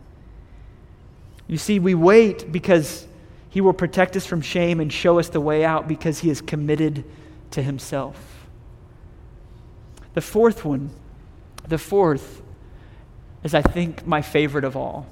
You 1.48 1.58
see, 1.58 1.80
we 1.80 1.96
wait 1.96 2.52
because 2.52 3.08
he 3.50 3.62
will 3.62 3.74
protect 3.74 4.16
us 4.16 4.26
from 4.26 4.42
shame 4.42 4.80
and 4.80 4.92
show 4.92 5.20
us 5.20 5.30
the 5.30 5.42
way 5.42 5.64
out 5.64 5.88
because 5.88 6.20
he 6.20 6.30
is 6.30 6.42
committed 6.42 7.06
to 7.52 7.64
himself. 7.64 8.46
The 10.14 10.22
fourth 10.22 10.66
one, 10.66 10.90
the 11.68 11.78
fourth, 11.78 12.42
is 13.44 13.54
I 13.54 13.62
think 13.62 14.06
my 14.06 14.22
favorite 14.22 14.66
of 14.66 14.76
all. 14.76 15.08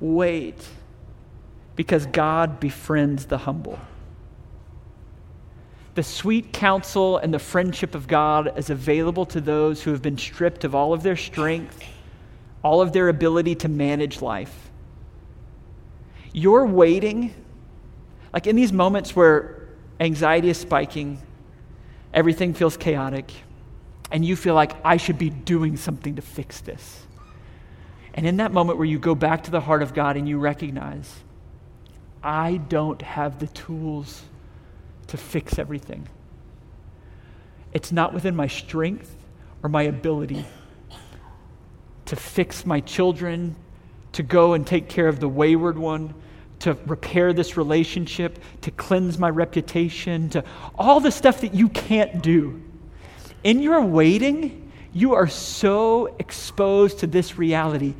Wait 0.00 0.56
because 1.76 2.06
God 2.06 2.58
befriends 2.58 3.26
the 3.26 3.38
humble. 3.38 3.78
The 5.94 6.02
sweet 6.02 6.52
counsel 6.52 7.18
and 7.18 7.32
the 7.32 7.38
friendship 7.38 7.94
of 7.94 8.08
God 8.08 8.58
is 8.58 8.70
available 8.70 9.26
to 9.26 9.40
those 9.40 9.82
who 9.82 9.92
have 9.92 10.02
been 10.02 10.18
stripped 10.18 10.64
of 10.64 10.74
all 10.74 10.92
of 10.92 11.02
their 11.02 11.16
strength, 11.16 11.80
all 12.64 12.80
of 12.80 12.92
their 12.92 13.08
ability 13.08 13.54
to 13.56 13.68
manage 13.68 14.22
life 14.22 14.67
you're 16.32 16.66
waiting, 16.66 17.34
like 18.32 18.46
in 18.46 18.56
these 18.56 18.72
moments 18.72 19.16
where 19.16 19.68
anxiety 20.00 20.48
is 20.48 20.58
spiking, 20.58 21.20
everything 22.12 22.54
feels 22.54 22.76
chaotic, 22.76 23.32
and 24.10 24.24
you 24.24 24.36
feel 24.36 24.54
like 24.54 24.72
I 24.84 24.96
should 24.96 25.18
be 25.18 25.30
doing 25.30 25.76
something 25.76 26.16
to 26.16 26.22
fix 26.22 26.60
this. 26.60 27.06
And 28.14 28.26
in 28.26 28.38
that 28.38 28.52
moment 28.52 28.78
where 28.78 28.86
you 28.86 28.98
go 28.98 29.14
back 29.14 29.44
to 29.44 29.50
the 29.50 29.60
heart 29.60 29.82
of 29.82 29.94
God 29.94 30.16
and 30.16 30.28
you 30.28 30.38
recognize, 30.38 31.14
I 32.22 32.56
don't 32.56 33.00
have 33.02 33.38
the 33.38 33.46
tools 33.48 34.22
to 35.08 35.16
fix 35.16 35.58
everything. 35.58 36.08
It's 37.72 37.92
not 37.92 38.12
within 38.12 38.34
my 38.34 38.46
strength 38.46 39.14
or 39.62 39.68
my 39.68 39.82
ability 39.82 40.44
to 42.06 42.16
fix 42.16 42.64
my 42.64 42.80
children, 42.80 43.54
to 44.18 44.24
go 44.24 44.54
and 44.54 44.66
take 44.66 44.88
care 44.88 45.06
of 45.06 45.20
the 45.20 45.28
wayward 45.28 45.78
one, 45.78 46.12
to 46.58 46.76
repair 46.86 47.32
this 47.32 47.56
relationship, 47.56 48.40
to 48.60 48.72
cleanse 48.72 49.16
my 49.16 49.30
reputation, 49.30 50.28
to 50.28 50.42
all 50.76 50.98
the 50.98 51.12
stuff 51.12 51.42
that 51.42 51.54
you 51.54 51.68
can't 51.68 52.20
do. 52.20 52.60
In 53.44 53.62
your 53.62 53.80
waiting, 53.80 54.72
you 54.92 55.14
are 55.14 55.28
so 55.28 56.16
exposed 56.18 56.98
to 56.98 57.06
this 57.06 57.38
reality, 57.38 57.94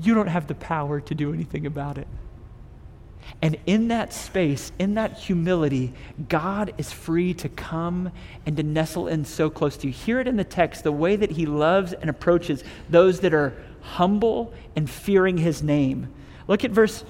you 0.00 0.14
don't 0.14 0.28
have 0.28 0.46
the 0.46 0.54
power 0.54 0.98
to 1.02 1.14
do 1.14 1.34
anything 1.34 1.66
about 1.66 1.98
it. 1.98 2.08
And 3.42 3.58
in 3.66 3.88
that 3.88 4.14
space, 4.14 4.72
in 4.78 4.94
that 4.94 5.18
humility, 5.18 5.92
God 6.26 6.72
is 6.78 6.90
free 6.90 7.34
to 7.34 7.50
come 7.50 8.12
and 8.46 8.56
to 8.56 8.62
nestle 8.62 9.08
in 9.08 9.26
so 9.26 9.50
close 9.50 9.76
to 9.78 9.88
you. 9.88 9.92
Hear 9.92 10.20
it 10.20 10.26
in 10.26 10.38
the 10.38 10.44
text, 10.44 10.84
the 10.84 10.92
way 10.92 11.16
that 11.16 11.32
He 11.32 11.44
loves 11.44 11.92
and 11.92 12.08
approaches 12.08 12.64
those 12.88 13.20
that 13.20 13.34
are 13.34 13.52
humble 13.84 14.52
and 14.74 14.88
fearing 14.88 15.38
his 15.38 15.62
name. 15.62 16.12
Look 16.48 16.64
at 16.64 16.70
verse, 16.70 17.04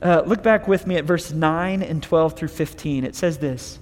uh, 0.00 0.22
look 0.26 0.42
back 0.42 0.66
with 0.66 0.86
me 0.86 0.96
at 0.96 1.04
verse 1.04 1.32
9 1.32 1.82
and 1.82 2.02
12 2.02 2.36
through 2.36 2.48
15. 2.48 3.04
It 3.04 3.14
says 3.14 3.38
this 3.38 3.78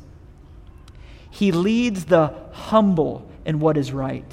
He 1.31 1.53
leads 1.53 2.07
the 2.07 2.35
humble 2.53 3.29
in 3.45 3.61
what 3.61 3.77
is 3.77 3.93
right, 3.93 4.31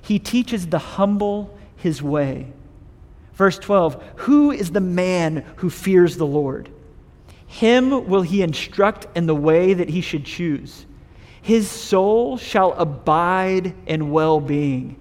He 0.00 0.18
teaches 0.18 0.66
the 0.66 0.78
humble 0.78 1.58
his 1.76 2.02
way. 2.02 2.52
Verse 3.34 3.58
12 3.58 4.02
Who 4.16 4.50
is 4.50 4.72
the 4.72 4.80
man 4.80 5.44
who 5.56 5.70
fears 5.70 6.16
the 6.16 6.26
Lord? 6.26 6.68
Him 7.46 8.08
will 8.08 8.22
he 8.22 8.42
instruct 8.42 9.06
in 9.16 9.26
the 9.26 9.34
way 9.34 9.72
that 9.72 9.88
he 9.88 10.02
should 10.02 10.24
choose. 10.24 10.84
His 11.40 11.70
soul 11.70 12.36
shall 12.36 12.74
abide 12.74 13.74
in 13.86 14.10
well 14.10 14.38
being. 14.38 14.96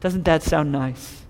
Doesn't 0.00 0.24
that 0.24 0.42
sound 0.42 0.70
nice? 0.70 1.22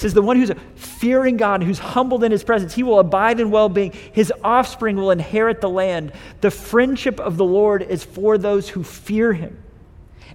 Says, 0.00 0.14
The 0.14 0.22
one 0.22 0.36
who's 0.36 0.50
fearing 0.76 1.36
God, 1.36 1.62
who's 1.62 1.78
humbled 1.78 2.24
in 2.24 2.32
his 2.32 2.42
presence, 2.42 2.74
he 2.74 2.82
will 2.82 2.98
abide 2.98 3.38
in 3.38 3.50
well 3.50 3.68
being. 3.68 3.92
His 4.12 4.32
offspring 4.42 4.96
will 4.96 5.10
inherit 5.10 5.60
the 5.60 5.68
land. 5.68 6.12
The 6.40 6.50
friendship 6.50 7.20
of 7.20 7.36
the 7.36 7.44
Lord 7.44 7.82
is 7.82 8.02
for 8.02 8.38
those 8.38 8.70
who 8.70 8.82
fear 8.82 9.32
him, 9.32 9.62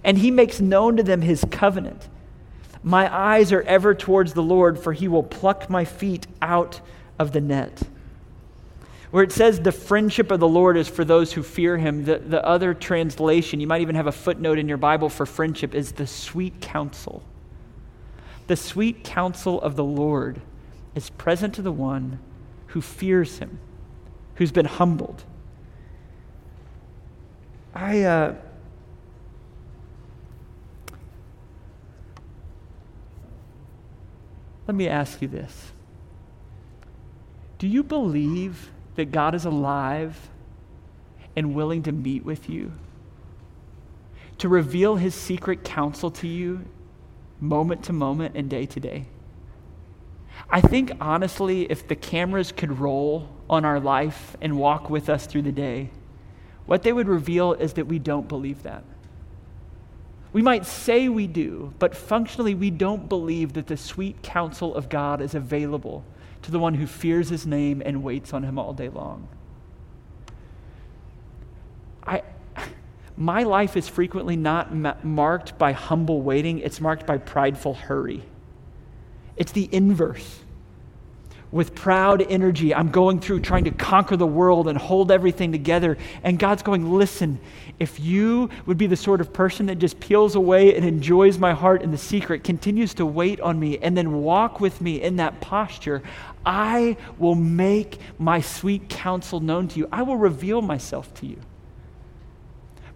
and 0.04 0.18
he 0.18 0.30
makes 0.30 0.60
known 0.60 0.96
to 0.96 1.02
them 1.02 1.20
his 1.20 1.44
covenant. 1.50 2.08
My 2.82 3.12
eyes 3.14 3.52
are 3.52 3.62
ever 3.62 3.94
towards 3.94 4.34
the 4.34 4.42
Lord, 4.42 4.78
for 4.78 4.92
he 4.92 5.08
will 5.08 5.24
pluck 5.24 5.68
my 5.68 5.84
feet 5.84 6.26
out 6.40 6.80
of 7.18 7.32
the 7.32 7.40
net. 7.40 7.82
Where 9.10 9.24
it 9.24 9.32
says 9.32 9.60
the 9.60 9.72
friendship 9.72 10.30
of 10.30 10.40
the 10.40 10.48
Lord 10.48 10.76
is 10.76 10.88
for 10.88 11.04
those 11.04 11.32
who 11.32 11.42
fear 11.42 11.78
him, 11.78 12.04
the, 12.04 12.18
the 12.18 12.44
other 12.44 12.74
translation, 12.74 13.60
you 13.60 13.66
might 13.66 13.80
even 13.80 13.94
have 13.96 14.06
a 14.06 14.12
footnote 14.12 14.58
in 14.58 14.68
your 14.68 14.76
Bible 14.76 15.08
for 15.08 15.26
friendship, 15.26 15.74
is 15.74 15.92
the 15.92 16.06
sweet 16.06 16.60
counsel 16.60 17.22
the 18.46 18.56
sweet 18.56 19.02
counsel 19.04 19.60
of 19.60 19.76
the 19.76 19.84
Lord 19.84 20.40
is 20.94 21.10
present 21.10 21.54
to 21.54 21.62
the 21.62 21.72
one 21.72 22.18
who 22.68 22.80
fears 22.80 23.38
him, 23.38 23.58
who's 24.36 24.52
been 24.52 24.66
humbled. 24.66 25.24
I, 27.74 28.02
uh, 28.02 28.34
let 34.66 34.74
me 34.74 34.88
ask 34.88 35.20
you 35.20 35.28
this 35.28 35.72
Do 37.58 37.66
you 37.66 37.82
believe 37.82 38.70
that 38.94 39.12
God 39.12 39.34
is 39.34 39.44
alive 39.44 40.30
and 41.34 41.54
willing 41.54 41.82
to 41.82 41.92
meet 41.92 42.24
with 42.24 42.48
you? 42.48 42.72
To 44.38 44.48
reveal 44.48 44.96
his 44.96 45.14
secret 45.14 45.64
counsel 45.64 46.10
to 46.12 46.28
you 46.28 46.64
moment 47.40 47.84
to 47.84 47.92
moment 47.92 48.36
and 48.36 48.48
day 48.48 48.66
to 48.66 48.80
day. 48.80 49.06
I 50.50 50.60
think, 50.60 50.92
honestly, 51.00 51.62
if 51.70 51.88
the 51.88 51.96
cameras 51.96 52.52
could 52.52 52.78
roll 52.78 53.28
on 53.48 53.64
our 53.64 53.80
life 53.80 54.36
and 54.40 54.58
walk 54.58 54.90
with 54.90 55.08
us 55.08 55.26
through 55.26 55.42
the 55.42 55.52
day, 55.52 55.90
what 56.66 56.82
they 56.82 56.92
would 56.92 57.08
reveal 57.08 57.52
is 57.54 57.74
that 57.74 57.86
we 57.86 57.98
don't 57.98 58.28
believe 58.28 58.62
that. 58.62 58.84
We 60.32 60.42
might 60.42 60.66
say 60.66 61.08
we 61.08 61.26
do, 61.26 61.72
but 61.78 61.96
functionally 61.96 62.54
we 62.54 62.70
don't 62.70 63.08
believe 63.08 63.54
that 63.54 63.68
the 63.68 63.76
sweet 63.76 64.22
counsel 64.22 64.74
of 64.74 64.88
God 64.88 65.22
is 65.22 65.34
available 65.34 66.04
to 66.42 66.50
the 66.50 66.58
one 66.58 66.74
who 66.74 66.86
fears 66.86 67.30
his 67.30 67.46
name 67.46 67.82
and 67.84 68.02
waits 68.02 68.32
on 68.32 68.42
him 68.42 68.58
all 68.58 68.72
day 68.72 68.88
long. 68.88 69.28
I, 72.06 72.22
my 73.16 73.42
life 73.42 73.76
is 73.76 73.88
frequently 73.88 74.36
not 74.36 74.74
ma- 74.74 74.96
marked 75.02 75.58
by 75.58 75.72
humble 75.72 76.22
waiting, 76.22 76.58
it's 76.58 76.80
marked 76.80 77.06
by 77.06 77.18
prideful 77.18 77.74
hurry. 77.74 78.22
It's 79.36 79.52
the 79.52 79.68
inverse 79.72 80.40
with 81.52 81.74
proud 81.74 82.22
energy. 82.30 82.74
I'm 82.74 82.90
going 82.90 83.20
through 83.20 83.40
trying 83.40 83.64
to 83.64 83.70
conquer 83.70 84.16
the 84.16 84.26
world 84.26 84.68
and 84.68 84.76
hold 84.76 85.10
everything 85.10 85.52
together. 85.52 85.96
And 86.22 86.38
God's 86.38 86.62
going, 86.62 86.92
listen, 86.92 87.38
if 87.78 88.00
you 88.00 88.50
would 88.66 88.76
be 88.76 88.86
the 88.86 88.96
sort 88.96 89.20
of 89.20 89.32
person 89.32 89.66
that 89.66 89.76
just 89.76 90.00
peels 90.00 90.34
away 90.34 90.74
and 90.76 90.84
enjoys 90.84 91.38
my 91.38 91.54
heart 91.54 91.82
in 91.82 91.92
the 91.92 91.98
secret, 91.98 92.44
continues 92.44 92.94
to 92.94 93.06
wait 93.06 93.40
on 93.40 93.58
me, 93.58 93.78
and 93.78 93.96
then 93.96 94.22
walk 94.22 94.60
with 94.60 94.80
me 94.80 95.00
in 95.00 95.16
that 95.16 95.40
posture, 95.40 96.02
I 96.44 96.96
will 97.18 97.34
make 97.34 98.00
my 98.18 98.40
sweet 98.40 98.88
counsel 98.88 99.40
known 99.40 99.68
to 99.68 99.78
you. 99.78 99.88
I 99.92 100.02
will 100.02 100.16
reveal 100.16 100.62
myself 100.62 101.12
to 101.14 101.26
you. 101.26 101.38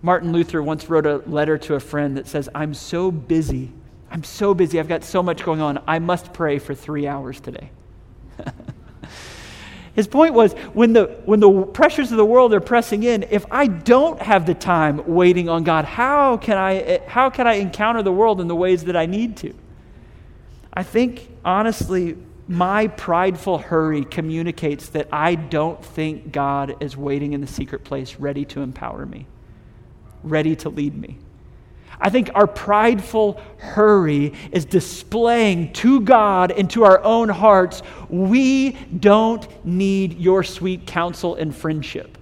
Martin 0.02 0.32
Luther 0.32 0.62
once 0.62 0.88
wrote 0.88 1.06
a 1.06 1.18
letter 1.26 1.58
to 1.58 1.74
a 1.74 1.80
friend 1.80 2.16
that 2.16 2.26
says, 2.26 2.48
I'm 2.54 2.74
so 2.74 3.10
busy. 3.10 3.72
I'm 4.10 4.24
so 4.24 4.54
busy. 4.54 4.80
I've 4.80 4.88
got 4.88 5.04
so 5.04 5.22
much 5.22 5.44
going 5.44 5.60
on. 5.60 5.82
I 5.86 5.98
must 5.98 6.32
pray 6.32 6.58
for 6.58 6.74
three 6.74 7.06
hours 7.06 7.40
today. 7.40 7.70
His 9.94 10.06
point 10.06 10.34
was 10.34 10.52
when 10.72 10.92
the, 10.92 11.18
when 11.24 11.40
the 11.40 11.62
pressures 11.62 12.10
of 12.10 12.16
the 12.16 12.24
world 12.24 12.54
are 12.54 12.60
pressing 12.60 13.02
in, 13.02 13.24
if 13.30 13.44
I 13.50 13.66
don't 13.66 14.20
have 14.22 14.46
the 14.46 14.54
time 14.54 15.02
waiting 15.06 15.48
on 15.48 15.64
God, 15.64 15.84
how 15.84 16.36
can 16.36 16.56
I, 16.56 17.00
how 17.06 17.28
can 17.28 17.46
I 17.46 17.54
encounter 17.54 18.02
the 18.02 18.12
world 18.12 18.40
in 18.40 18.48
the 18.48 18.56
ways 18.56 18.84
that 18.84 18.96
I 18.96 19.06
need 19.06 19.36
to? 19.38 19.52
I 20.72 20.84
think, 20.84 21.28
honestly, 21.44 22.16
my 22.46 22.86
prideful 22.86 23.58
hurry 23.58 24.04
communicates 24.04 24.88
that 24.90 25.08
I 25.12 25.34
don't 25.34 25.84
think 25.84 26.32
God 26.32 26.76
is 26.80 26.96
waiting 26.96 27.32
in 27.32 27.40
the 27.40 27.46
secret 27.46 27.84
place, 27.84 28.16
ready 28.16 28.44
to 28.46 28.62
empower 28.62 29.06
me, 29.06 29.26
ready 30.22 30.56
to 30.56 30.68
lead 30.68 30.96
me. 30.96 31.18
I 32.00 32.09
think 32.09 32.30
our 32.35 32.46
prideful 32.46 33.40
hurry 33.59 34.33
is 34.52 34.64
displaying 34.64 35.72
to 35.74 36.00
God 36.00 36.50
and 36.50 36.70
to 36.70 36.85
our 36.85 37.02
own 37.04 37.28
hearts 37.28 37.83
we 38.09 38.72
don't 38.72 39.46
need 39.66 40.18
your 40.18 40.42
sweet 40.42 40.87
counsel 40.87 41.35
and 41.35 41.54
friendship. 41.54 42.16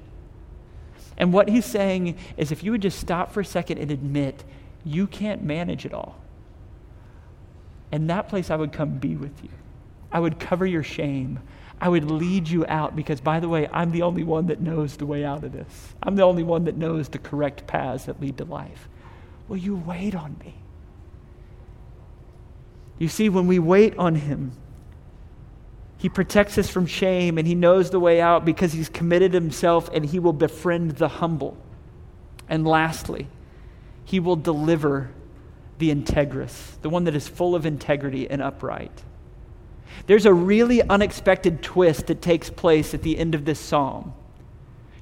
And 1.17 1.33
what 1.33 1.49
he's 1.49 1.65
saying 1.65 2.17
is 2.37 2.51
if 2.51 2.65
you 2.65 2.73
would 2.73 2.83
just 2.83 2.99
stop 2.99 3.33
for 3.33 3.41
a 3.41 3.45
second 3.45 3.79
and 3.79 3.91
admit 3.91 4.45
you 4.85 5.07
can't 5.07 5.43
manage 5.43 5.87
it 5.87 5.93
all, 5.93 6.17
in 7.93 8.09
that 8.09 8.29
place 8.29 8.51
I 8.51 8.57
would 8.57 8.73
come 8.73 8.99
be 8.99 9.17
with 9.17 9.43
you. 9.43 9.51
I 10.11 10.21
would 10.21 10.39
cover 10.41 10.67
your 10.67 10.83
shame. 10.83 11.41
I 11.81 11.89
would 11.89 12.11
lead 12.11 12.49
you 12.49 12.67
out 12.67 12.97
because, 12.97 13.21
by 13.21 13.41
the 13.41 13.49
way, 13.49 13.69
I'm 13.73 13.93
the 13.93 14.03
only 14.03 14.25
one 14.25 14.47
that 14.47 14.61
knows 14.61 14.97
the 14.97 15.07
way 15.07 15.25
out 15.25 15.45
of 15.45 15.53
this. 15.53 15.95
I'm 16.03 16.17
the 16.17 16.25
only 16.25 16.43
one 16.43 16.65
that 16.65 16.77
knows 16.77 17.09
the 17.09 17.19
correct 17.19 17.67
paths 17.67 18.07
that 18.07 18.21
lead 18.21 18.37
to 18.39 18.45
life. 18.45 18.89
Will 19.47 19.59
you 19.59 19.77
wait 19.77 20.15
on 20.15 20.37
me? 20.45 20.55
You 22.99 23.09
see, 23.09 23.29
when 23.29 23.47
we 23.47 23.61
wait 23.61 23.97
on 23.97 24.17
Him, 24.17 24.53
He 25.97 26.09
protects 26.09 26.59
us 26.59 26.69
from 26.69 26.87
shame 26.87 27.39
and 27.39 27.47
He 27.47 27.55
knows 27.55 27.91
the 27.91 28.01
way 28.01 28.21
out 28.21 28.45
because 28.45 28.73
He's 28.73 28.89
committed 28.89 29.33
Himself 29.33 29.89
and 29.93 30.05
He 30.05 30.19
will 30.19 30.33
befriend 30.33 30.93
the 30.93 31.09
humble. 31.09 31.57
And 32.49 32.67
lastly, 32.67 33.29
He 34.05 34.19
will 34.19 34.37
deliver 34.37 35.11
the 35.79 35.95
integrous, 35.95 36.81
the 36.83 36.91
one 36.91 37.05
that 37.05 37.15
is 37.15 37.29
full 37.29 37.55
of 37.55 37.65
integrity 37.65 38.29
and 38.29 38.43
upright. 38.43 39.05
There's 40.07 40.27
a 40.27 40.33
really 40.33 40.83
unexpected 40.83 41.63
twist 41.63 42.07
that 42.07 42.23
takes 42.23 42.51
place 42.51 42.95
at 42.95 43.03
the 43.03 43.19
end 43.19 43.35
of 43.35 43.45
this 43.45 43.61
psalm. 43.61 44.15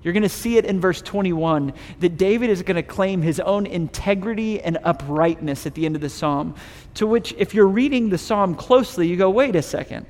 You're 0.03 0.13
going 0.13 0.23
to 0.23 0.29
see 0.29 0.57
it 0.57 0.65
in 0.65 0.81
verse 0.81 1.03
21 1.03 1.73
that 1.99 2.17
David 2.17 2.49
is 2.49 2.63
going 2.63 2.77
to 2.77 2.83
claim 2.83 3.23
his 3.23 3.41
own 3.41 3.67
integrity 3.67 4.61
and 4.61 4.79
uprightness 4.85 5.67
at 5.67 5.75
the 5.75 5.85
end 5.85 5.97
of 5.97 6.01
the 6.01 6.09
psalm. 6.09 6.55
To 6.95 7.09
which, 7.09 7.35
if 7.39 7.55
you're 7.55 7.67
reading 7.67 8.09
the 8.09 8.19
psalm 8.19 8.55
closely, 8.55 9.09
you 9.09 9.17
go, 9.17 9.31
wait 9.31 9.57
a 9.57 9.63
second. 9.63 10.07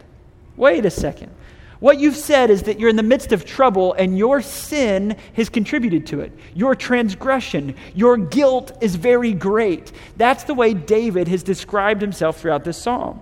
Wait 0.55 0.85
a 0.85 0.91
second. 0.91 1.33
What 1.81 1.99
you've 1.99 2.17
said 2.17 2.51
is 2.51 2.65
that 2.65 2.81
you're 2.81 2.89
in 2.89 2.97
the 2.97 3.03
midst 3.03 3.33
of 3.33 3.45
trouble 3.45 3.93
and 3.95 4.17
your 4.17 4.41
sin 4.41 5.17
has 5.35 5.49
contributed 5.49 6.07
to 6.09 6.21
it. 6.21 6.33
Your 6.55 6.75
transgression, 6.75 7.75
your 7.95 8.17
guilt 8.17 8.77
is 8.83 8.97
very 8.97 9.33
great. 9.33 9.93
That's 10.17 10.45
the 10.45 10.55
way 10.55 10.75
David 10.75 11.29
has 11.29 11.43
described 11.43 12.01
himself 12.01 12.41
throughout 12.41 12.65
this 12.65 12.77
psalm. 12.77 13.21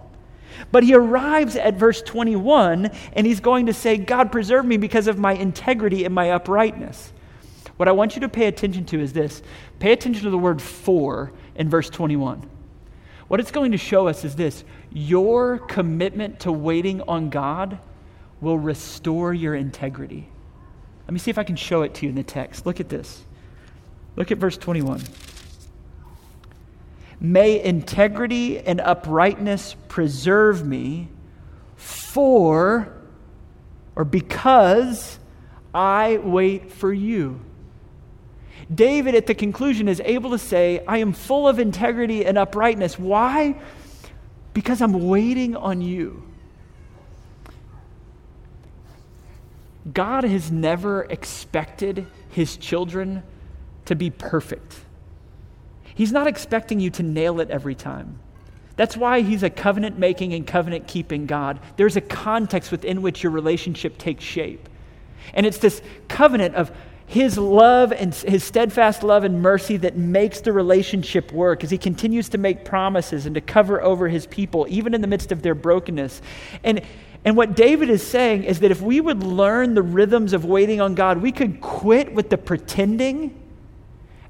But 0.72 0.84
he 0.84 0.94
arrives 0.94 1.56
at 1.56 1.74
verse 1.74 2.02
21 2.02 2.90
and 3.12 3.26
he's 3.26 3.40
going 3.40 3.66
to 3.66 3.72
say, 3.72 3.96
God 3.96 4.32
preserve 4.32 4.64
me 4.64 4.76
because 4.76 5.06
of 5.06 5.18
my 5.18 5.34
integrity 5.34 6.04
and 6.04 6.14
my 6.14 6.30
uprightness. 6.30 7.12
What 7.76 7.88
I 7.88 7.92
want 7.92 8.14
you 8.14 8.20
to 8.20 8.28
pay 8.28 8.46
attention 8.46 8.84
to 8.86 9.00
is 9.00 9.12
this 9.12 9.42
pay 9.78 9.92
attention 9.92 10.24
to 10.24 10.30
the 10.30 10.38
word 10.38 10.62
for 10.62 11.32
in 11.54 11.68
verse 11.68 11.90
21. 11.90 12.48
What 13.28 13.40
it's 13.40 13.50
going 13.50 13.72
to 13.72 13.78
show 13.78 14.06
us 14.06 14.24
is 14.24 14.36
this 14.36 14.64
your 14.92 15.58
commitment 15.58 16.40
to 16.40 16.52
waiting 16.52 17.00
on 17.02 17.30
God 17.30 17.78
will 18.40 18.58
restore 18.58 19.34
your 19.34 19.54
integrity. 19.54 20.28
Let 21.06 21.12
me 21.12 21.18
see 21.18 21.30
if 21.30 21.38
I 21.38 21.44
can 21.44 21.56
show 21.56 21.82
it 21.82 21.94
to 21.94 22.06
you 22.06 22.10
in 22.10 22.16
the 22.16 22.22
text. 22.22 22.66
Look 22.66 22.80
at 22.80 22.88
this. 22.88 23.24
Look 24.16 24.30
at 24.30 24.38
verse 24.38 24.56
21. 24.56 25.02
May 27.20 27.62
integrity 27.62 28.58
and 28.58 28.80
uprightness 28.80 29.76
preserve 29.88 30.66
me 30.66 31.08
for 31.76 32.92
or 33.96 34.04
because 34.04 35.18
I 35.72 36.18
wait 36.18 36.72
for 36.72 36.92
you. 36.92 37.40
David, 38.72 39.14
at 39.14 39.26
the 39.26 39.34
conclusion, 39.34 39.88
is 39.88 40.00
able 40.04 40.30
to 40.30 40.38
say, 40.38 40.82
I 40.86 40.98
am 40.98 41.12
full 41.12 41.46
of 41.46 41.58
integrity 41.58 42.24
and 42.24 42.38
uprightness. 42.38 42.98
Why? 42.98 43.56
Because 44.54 44.80
I'm 44.80 45.06
waiting 45.08 45.54
on 45.56 45.80
you. 45.80 46.22
God 49.92 50.24
has 50.24 50.50
never 50.50 51.02
expected 51.04 52.06
his 52.30 52.56
children 52.56 53.22
to 53.84 53.94
be 53.94 54.08
perfect. 54.08 54.83
He's 55.94 56.12
not 56.12 56.26
expecting 56.26 56.80
you 56.80 56.90
to 56.90 57.02
nail 57.02 57.40
it 57.40 57.50
every 57.50 57.74
time. 57.74 58.18
That's 58.76 58.96
why 58.96 59.20
he's 59.20 59.42
a 59.42 59.50
covenant 59.50 59.98
making 59.98 60.34
and 60.34 60.46
covenant 60.46 60.88
keeping 60.88 61.26
God. 61.26 61.60
There's 61.76 61.96
a 61.96 62.00
context 62.00 62.72
within 62.72 63.02
which 63.02 63.22
your 63.22 63.30
relationship 63.30 63.98
takes 63.98 64.24
shape. 64.24 64.68
And 65.32 65.46
it's 65.46 65.58
this 65.58 65.80
covenant 66.08 66.56
of 66.56 66.72
his 67.06 67.38
love 67.38 67.92
and 67.92 68.14
his 68.14 68.42
steadfast 68.42 69.02
love 69.02 69.24
and 69.24 69.42
mercy 69.42 69.76
that 69.76 69.96
makes 69.96 70.40
the 70.40 70.52
relationship 70.52 71.30
work 71.32 71.62
as 71.62 71.70
he 71.70 71.78
continues 71.78 72.30
to 72.30 72.38
make 72.38 72.64
promises 72.64 73.26
and 73.26 73.34
to 73.34 73.40
cover 73.40 73.82
over 73.82 74.08
his 74.08 74.26
people, 74.26 74.66
even 74.68 74.94
in 74.94 75.00
the 75.00 75.06
midst 75.06 75.30
of 75.30 75.42
their 75.42 75.54
brokenness. 75.54 76.22
And, 76.64 76.82
and 77.24 77.36
what 77.36 77.54
David 77.54 77.90
is 77.90 78.04
saying 78.04 78.44
is 78.44 78.60
that 78.60 78.70
if 78.70 78.80
we 78.80 79.00
would 79.00 79.22
learn 79.22 79.74
the 79.74 79.82
rhythms 79.82 80.32
of 80.32 80.44
waiting 80.44 80.80
on 80.80 80.94
God, 80.94 81.22
we 81.22 81.30
could 81.30 81.60
quit 81.60 82.12
with 82.12 82.30
the 82.30 82.38
pretending 82.38 83.40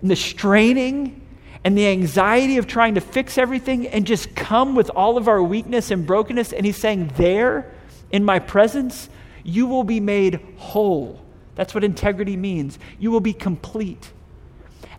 and 0.02 0.10
the 0.10 0.16
straining 0.16 1.23
and 1.64 1.76
the 1.76 1.86
anxiety 1.86 2.58
of 2.58 2.66
trying 2.66 2.94
to 2.94 3.00
fix 3.00 3.38
everything 3.38 3.88
and 3.88 4.06
just 4.06 4.36
come 4.36 4.74
with 4.76 4.90
all 4.90 5.16
of 5.16 5.28
our 5.28 5.42
weakness 5.42 5.90
and 5.90 6.06
brokenness. 6.06 6.52
And 6.52 6.66
he's 6.66 6.76
saying, 6.76 7.12
There, 7.16 7.72
in 8.10 8.22
my 8.22 8.38
presence, 8.38 9.08
you 9.42 9.66
will 9.66 9.84
be 9.84 9.98
made 9.98 10.40
whole. 10.58 11.20
That's 11.54 11.74
what 11.74 11.82
integrity 11.82 12.36
means. 12.36 12.78
You 12.98 13.10
will 13.10 13.20
be 13.20 13.32
complete. 13.32 14.12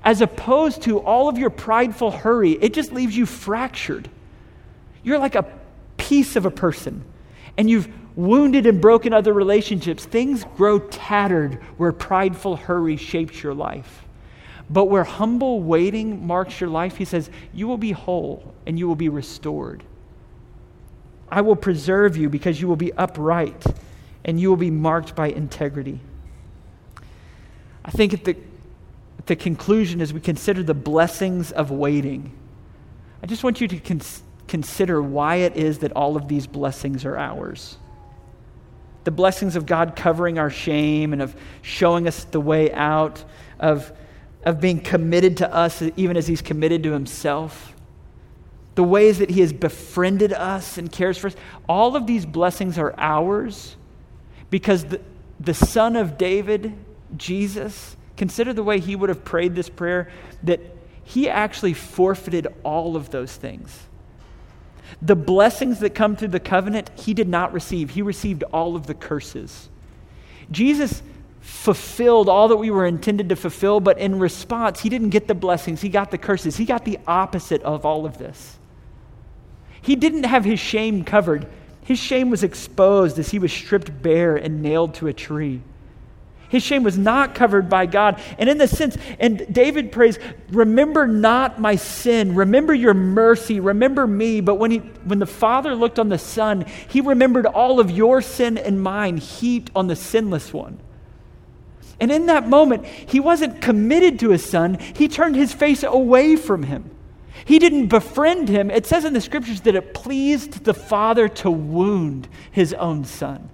As 0.03 0.21
opposed 0.21 0.83
to 0.83 0.99
all 0.99 1.29
of 1.29 1.37
your 1.37 1.49
prideful 1.49 2.11
hurry, 2.11 2.53
it 2.53 2.73
just 2.73 2.91
leaves 2.91 3.15
you 3.15 3.25
fractured. 3.25 4.09
You're 5.03 5.19
like 5.19 5.35
a 5.35 5.45
piece 5.97 6.35
of 6.35 6.45
a 6.45 6.51
person, 6.51 7.03
and 7.57 7.69
you've 7.69 7.87
wounded 8.15 8.65
and 8.65 8.79
broken 8.79 9.13
other 9.13 9.33
relationships. 9.33 10.05
Things 10.05 10.45
grow 10.55 10.79
tattered 10.79 11.55
where 11.77 11.91
prideful 11.91 12.55
hurry 12.55 12.97
shapes 12.97 13.43
your 13.43 13.53
life. 13.53 14.04
But 14.69 14.85
where 14.85 15.03
humble 15.03 15.61
waiting 15.61 16.25
marks 16.25 16.59
your 16.59 16.69
life, 16.69 16.97
he 16.97 17.05
says, 17.05 17.29
you 17.53 17.67
will 17.67 17.77
be 17.77 17.91
whole 17.91 18.53
and 18.65 18.79
you 18.79 18.87
will 18.87 18.95
be 18.95 19.09
restored. 19.09 19.83
I 21.29 21.41
will 21.41 21.55
preserve 21.55 22.17
you 22.17 22.29
because 22.29 22.59
you 22.59 22.67
will 22.67 22.75
be 22.75 22.93
upright 22.93 23.63
and 24.23 24.39
you 24.39 24.49
will 24.49 24.57
be 24.57 24.71
marked 24.71 25.15
by 25.15 25.27
integrity. 25.27 25.99
I 27.83 27.91
think 27.91 28.13
at 28.13 28.23
the, 28.23 28.35
at 29.19 29.27
the 29.27 29.35
conclusion, 29.35 30.01
as 30.01 30.11
we 30.11 30.19
consider 30.19 30.63
the 30.63 30.73
blessings 30.73 31.51
of 31.51 31.69
waiting, 31.69 32.31
I 33.21 33.27
just 33.27 33.43
want 33.43 33.61
you 33.61 33.67
to 33.67 33.79
cons- 33.79 34.23
consider 34.47 35.01
why 35.01 35.37
it 35.37 35.55
is 35.55 35.79
that 35.79 35.91
all 35.91 36.15
of 36.15 36.27
these 36.27 36.47
blessings 36.47 37.05
are 37.05 37.17
ours. 37.17 37.77
The 39.03 39.11
blessings 39.11 39.55
of 39.55 39.67
God 39.67 39.95
covering 39.95 40.39
our 40.39 40.49
shame 40.49 41.13
and 41.13 41.21
of 41.21 41.35
showing 41.61 42.07
us 42.07 42.23
the 42.23 42.41
way 42.41 42.71
out, 42.73 43.23
of, 43.59 43.91
of 44.45 44.61
being 44.61 44.79
committed 44.79 45.37
to 45.37 45.53
us 45.53 45.81
even 45.97 46.15
as 46.15 46.27
He's 46.27 46.41
committed 46.41 46.83
to 46.83 46.91
Himself 46.91 47.75
the 48.75 48.83
ways 48.83 49.19
that 49.19 49.29
He 49.29 49.41
has 49.41 49.51
befriended 49.53 50.31
us 50.33 50.77
and 50.77 50.91
cares 50.91 51.17
for 51.17 51.27
us, 51.27 51.35
all 51.67 51.95
of 51.95 52.05
these 52.05 52.25
blessings 52.25 52.77
are 52.77 52.93
ours 52.97 53.75
because 54.49 54.85
the, 54.85 55.01
the 55.39 55.53
Son 55.53 55.95
of 55.95 56.17
David, 56.17 56.73
Jesus, 57.17 57.95
consider 58.17 58.53
the 58.53 58.63
way 58.63 58.79
He 58.79 58.95
would 58.95 59.09
have 59.09 59.23
prayed 59.25 59.55
this 59.55 59.69
prayer, 59.69 60.11
that 60.43 60.59
He 61.03 61.29
actually 61.29 61.73
forfeited 61.73 62.47
all 62.63 62.95
of 62.95 63.09
those 63.09 63.35
things. 63.35 63.87
The 65.01 65.15
blessings 65.15 65.79
that 65.79 65.95
come 65.95 66.15
through 66.15 66.29
the 66.29 66.39
covenant, 66.39 66.91
He 66.95 67.13
did 67.13 67.29
not 67.29 67.53
receive, 67.53 67.91
He 67.91 68.01
received 68.01 68.43
all 68.43 68.75
of 68.75 68.87
the 68.87 68.93
curses. 68.93 69.69
Jesus 70.51 71.01
fulfilled 71.45 72.27
all 72.27 72.47
that 72.47 72.57
we 72.57 72.71
were 72.71 72.87
intended 72.87 73.29
to 73.29 73.35
fulfill, 73.35 73.79
but 73.79 73.99
in 73.99 74.17
response, 74.17 74.81
he 74.81 74.89
didn't 74.89 75.11
get 75.11 75.27
the 75.27 75.35
blessings, 75.35 75.79
he 75.79 75.89
got 75.89 76.09
the 76.09 76.17
curses. 76.17 76.57
He 76.57 76.65
got 76.65 76.85
the 76.85 76.97
opposite 77.05 77.61
of 77.61 77.85
all 77.85 78.05
of 78.07 78.17
this. 78.17 78.57
He 79.79 79.95
didn't 79.95 80.23
have 80.23 80.43
his 80.43 80.59
shame 80.59 81.03
covered. 81.03 81.47
His 81.83 81.99
shame 81.99 82.31
was 82.31 82.43
exposed 82.43 83.19
as 83.19 83.29
he 83.29 83.37
was 83.37 83.53
stripped 83.53 84.01
bare 84.01 84.35
and 84.35 84.63
nailed 84.63 84.95
to 84.95 85.07
a 85.07 85.13
tree. 85.13 85.61
His 86.49 86.63
shame 86.63 86.81
was 86.81 86.97
not 86.97 87.35
covered 87.35 87.69
by 87.69 87.85
God. 87.85 88.19
And 88.39 88.49
in 88.49 88.57
the 88.57 88.67
sense, 88.67 88.97
and 89.19 89.45
David 89.53 89.91
prays, 89.91 90.17
Remember 90.49 91.05
not 91.05 91.59
my 91.59 91.75
sin, 91.75 92.33
remember 92.33 92.73
your 92.73 92.95
mercy, 92.95 93.59
remember 93.59 94.07
me. 94.07 94.41
But 94.41 94.55
when, 94.55 94.71
he, 94.71 94.77
when 94.77 95.19
the 95.19 95.27
Father 95.27 95.75
looked 95.75 95.99
on 95.99 96.09
the 96.09 96.17
Son, 96.17 96.65
he 96.89 97.01
remembered 97.01 97.45
all 97.45 97.79
of 97.79 97.91
your 97.91 98.21
sin 98.23 98.57
and 98.57 98.81
mine 98.81 99.17
heaped 99.17 99.71
on 99.75 99.85
the 99.85 99.95
sinless 99.95 100.51
one. 100.51 100.79
And 101.99 102.11
in 102.11 102.25
that 102.25 102.47
moment, 102.47 102.85
he 102.85 103.19
wasn't 103.19 103.61
committed 103.61 104.19
to 104.19 104.31
his 104.31 104.43
Son, 104.43 104.77
he 104.95 105.07
turned 105.07 105.35
his 105.35 105.53
face 105.53 105.83
away 105.83 106.35
from 106.35 106.63
him. 106.63 106.91
He 107.45 107.59
didn't 107.59 107.87
befriend 107.87 108.49
him. 108.49 108.71
It 108.71 108.85
says 108.85 109.05
in 109.05 109.13
the 109.13 109.21
scriptures 109.21 109.61
that 109.61 109.75
it 109.75 109.93
pleased 109.93 110.63
the 110.63 110.73
Father 110.73 111.27
to 111.29 111.51
wound 111.51 112.27
his 112.51 112.73
own 112.73 113.05
son. 113.05 113.49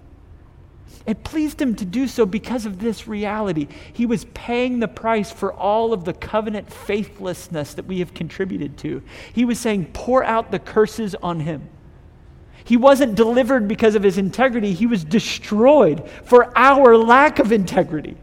It 1.06 1.24
pleased 1.24 1.62
him 1.62 1.76
to 1.76 1.86
do 1.86 2.08
so 2.08 2.26
because 2.26 2.66
of 2.66 2.80
this 2.80 3.08
reality. 3.08 3.68
He 3.92 4.06
was 4.06 4.26
paying 4.34 4.80
the 4.80 4.88
price 4.88 5.32
for 5.32 5.52
all 5.52 5.94
of 5.94 6.06
the 6.06 6.14
covenant 6.14 6.72
faithlessness 6.72 7.74
that 7.74 7.86
we 7.86 8.00
have 8.00 8.14
contributed 8.14 8.78
to. 8.80 9.02
He 9.34 9.44
was 9.44 9.60
saying, 9.60 9.90
pour 9.94 10.24
out 10.24 10.52
the 10.52 10.60
curses 10.60 11.16
on 11.16 11.40
him. 11.40 11.68
He 12.64 12.78
wasn't 12.78 13.16
delivered 13.16 13.68
because 13.68 13.96
of 13.96 14.04
his 14.04 14.20
integrity, 14.20 14.74
he 14.74 14.86
was 14.86 15.04
destroyed 15.04 16.08
for 16.24 16.56
our 16.56 16.96
lack 16.96 17.40
of 17.40 17.52
integrity. 17.52 18.16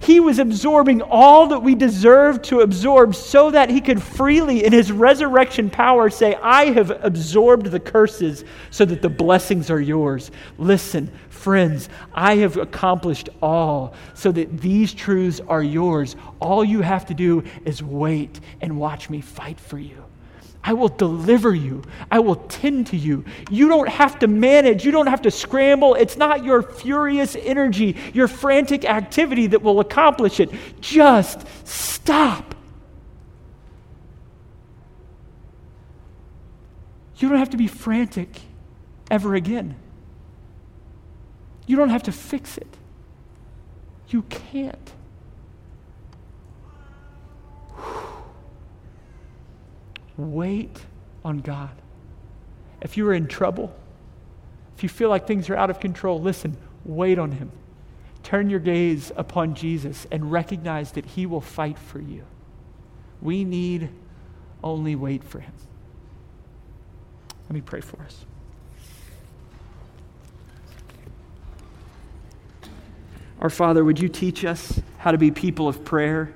He 0.00 0.20
was 0.20 0.38
absorbing 0.38 1.02
all 1.02 1.48
that 1.48 1.60
we 1.60 1.74
deserve 1.74 2.42
to 2.42 2.60
absorb 2.60 3.14
so 3.14 3.50
that 3.50 3.70
he 3.70 3.80
could 3.80 4.02
freely, 4.02 4.64
in 4.64 4.72
his 4.72 4.92
resurrection 4.92 5.70
power, 5.70 6.10
say, 6.10 6.34
I 6.36 6.66
have 6.72 6.90
absorbed 7.04 7.66
the 7.66 7.80
curses 7.80 8.44
so 8.70 8.84
that 8.84 9.02
the 9.02 9.08
blessings 9.08 9.70
are 9.70 9.80
yours. 9.80 10.30
Listen, 10.58 11.10
friends, 11.28 11.88
I 12.12 12.36
have 12.36 12.56
accomplished 12.56 13.28
all 13.42 13.94
so 14.14 14.32
that 14.32 14.60
these 14.60 14.92
truths 14.92 15.40
are 15.48 15.62
yours. 15.62 16.16
All 16.40 16.64
you 16.64 16.80
have 16.80 17.06
to 17.06 17.14
do 17.14 17.44
is 17.64 17.82
wait 17.82 18.40
and 18.60 18.78
watch 18.78 19.10
me 19.10 19.20
fight 19.20 19.60
for 19.60 19.78
you. 19.78 20.04
I 20.66 20.72
will 20.72 20.88
deliver 20.88 21.54
you. 21.54 21.82
I 22.10 22.20
will 22.20 22.36
tend 22.36 22.86
to 22.88 22.96
you. 22.96 23.26
You 23.50 23.68
don't 23.68 23.88
have 23.88 24.18
to 24.20 24.26
manage. 24.26 24.82
You 24.82 24.92
don't 24.92 25.08
have 25.08 25.20
to 25.22 25.30
scramble. 25.30 25.94
It's 25.94 26.16
not 26.16 26.42
your 26.42 26.62
furious 26.62 27.36
energy, 27.36 27.96
your 28.14 28.28
frantic 28.28 28.86
activity 28.86 29.48
that 29.48 29.60
will 29.60 29.78
accomplish 29.80 30.40
it. 30.40 30.50
Just 30.80 31.46
stop. 31.66 32.54
You 37.18 37.28
don't 37.28 37.38
have 37.38 37.50
to 37.50 37.58
be 37.58 37.68
frantic 37.68 38.40
ever 39.10 39.34
again. 39.34 39.76
You 41.66 41.76
don't 41.76 41.90
have 41.90 42.04
to 42.04 42.12
fix 42.12 42.56
it. 42.56 42.76
You 44.08 44.22
can't. 44.22 44.92
Wait 50.16 50.80
on 51.24 51.38
God. 51.38 51.70
If 52.80 52.96
you 52.96 53.06
are 53.08 53.14
in 53.14 53.26
trouble, 53.26 53.74
if 54.76 54.82
you 54.82 54.88
feel 54.88 55.08
like 55.08 55.26
things 55.26 55.48
are 55.50 55.56
out 55.56 55.70
of 55.70 55.80
control, 55.80 56.20
listen, 56.20 56.56
wait 56.84 57.18
on 57.18 57.32
Him. 57.32 57.50
Turn 58.22 58.50
your 58.50 58.60
gaze 58.60 59.12
upon 59.16 59.54
Jesus 59.54 60.06
and 60.10 60.30
recognize 60.30 60.92
that 60.92 61.04
He 61.04 61.26
will 61.26 61.40
fight 61.40 61.78
for 61.78 62.00
you. 62.00 62.24
We 63.20 63.44
need 63.44 63.90
only 64.62 64.96
wait 64.96 65.24
for 65.24 65.40
Him. 65.40 65.52
Let 67.48 67.54
me 67.54 67.60
pray 67.60 67.80
for 67.80 68.00
us. 68.02 68.24
Our 73.40 73.50
Father, 73.50 73.84
would 73.84 73.98
you 73.98 74.08
teach 74.08 74.44
us 74.44 74.80
how 74.98 75.10
to 75.10 75.18
be 75.18 75.30
people 75.30 75.68
of 75.68 75.84
prayer? 75.84 76.32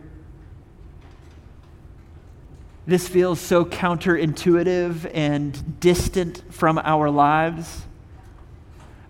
This 2.88 3.06
feels 3.06 3.38
so 3.38 3.66
counterintuitive 3.66 5.10
and 5.12 5.78
distant 5.78 6.42
from 6.48 6.78
our 6.78 7.10
lives. 7.10 7.82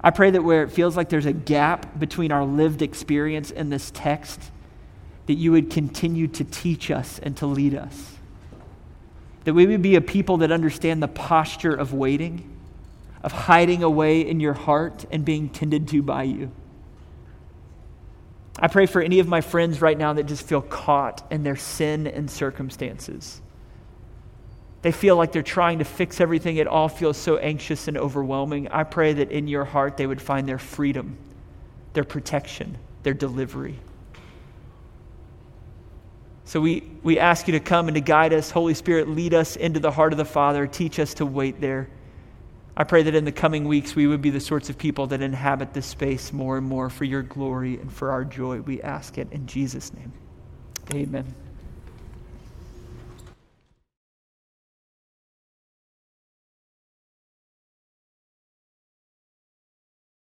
I 0.01 0.11
pray 0.11 0.33
that 0.33 0.43
where 0.43 0.65
it 0.65 0.73
feels 0.73 0.97
like 0.97 1.11
there's 1.11 1.27
a 1.27 1.33
gap 1.33 1.97
between 1.97 2.33
our 2.33 2.45
lived 2.45 2.83
experience 2.83 3.53
and 3.53 3.71
this 3.71 3.93
text, 3.95 4.51
that 5.27 5.35
you 5.35 5.53
would 5.53 5.71
continue 5.71 6.27
to 6.27 6.43
teach 6.43 6.91
us 6.91 7.21
and 7.21 7.37
to 7.37 7.47
lead 7.47 7.77
us. 7.77 8.17
That 9.45 9.55
we 9.55 9.65
would 9.69 9.81
be 9.81 9.95
a 9.95 10.01
people 10.01 10.39
that 10.39 10.51
understand 10.51 11.01
the 11.01 11.07
posture 11.07 11.73
of 11.73 11.95
waiting, 11.95 12.51
of 13.23 13.31
hiding 13.31 13.85
away 13.85 14.23
in 14.23 14.41
your 14.41 14.55
heart 14.55 15.05
and 15.13 15.25
being 15.25 15.51
tended 15.51 15.87
to 15.87 16.03
by 16.03 16.25
you. 16.25 16.51
I 18.59 18.67
pray 18.67 18.87
for 18.87 19.01
any 19.01 19.21
of 19.21 19.29
my 19.29 19.41
friends 19.41 19.81
right 19.81 19.97
now 19.97 20.15
that 20.15 20.25
just 20.25 20.45
feel 20.45 20.63
caught 20.63 21.25
in 21.31 21.45
their 21.45 21.55
sin 21.55 22.09
and 22.09 22.29
circumstances. 22.29 23.41
They 24.83 24.93
feel 24.93 25.17
like 25.17 25.33
they're 25.33 25.43
trying 25.43 25.81
to 25.81 25.85
fix 25.85 26.21
everything. 26.21 26.57
It 26.57 26.69
all 26.69 26.89
feels 26.89 27.17
so 27.17 27.37
anxious 27.39 27.89
and 27.89 27.99
overwhelming. 27.99 28.69
I 28.69 28.85
pray 28.85 29.13
that 29.15 29.33
in 29.33 29.49
your 29.49 29.65
heart 29.65 29.97
they 29.97 30.07
would 30.07 30.23
find 30.23 30.49
their 30.49 30.59
freedom, 30.59 31.17
their 31.95 32.05
protection, 32.05 32.79
their 33.03 33.15
delivery. 33.15 33.79
So 36.45 36.61
we, 36.61 36.85
we 37.03 37.19
ask 37.19 37.47
you 37.47 37.53
to 37.53 37.61
come 37.61 37.89
and 37.89 37.95
to 37.97 38.01
guide 38.01 38.33
us. 38.33 38.51
Holy 38.51 38.73
Spirit, 38.73 39.09
lead 39.09 39.35
us 39.35 39.57
into 39.57 39.81
the 39.81 39.91
heart 39.91 40.13
of 40.13 40.17
the 40.17 40.25
Father. 40.25 40.67
Teach 40.67 40.99
us 40.99 41.13
to 41.15 41.27
wait 41.27 41.61
there. 41.61 41.89
I 42.77 42.85
pray 42.85 43.03
that 43.03 43.15
in 43.15 43.25
the 43.25 43.33
coming 43.33 43.67
weeks 43.67 43.97
we 43.97 44.07
would 44.07 44.23
be 44.23 44.31
the 44.31 44.41
sorts 44.41 44.71
of 44.71 44.79
people 44.79 45.09
that 45.09 45.21
inhabit 45.21 45.75
this 45.75 45.87
space 45.87 46.33
more 46.33 46.57
and 46.57 46.67
more 46.67 46.89
for 46.89 47.05
your 47.05 47.23
glory 47.23 47.79
and 47.81 47.93
for 47.93 48.13
our 48.13 48.25
joy. 48.25 48.61
We 48.61 48.81
ask 48.81 49.19
it 49.19 49.27
in 49.33 49.47
Jesus' 49.49 49.93
name. 49.93 50.13
Amen. 50.95 51.35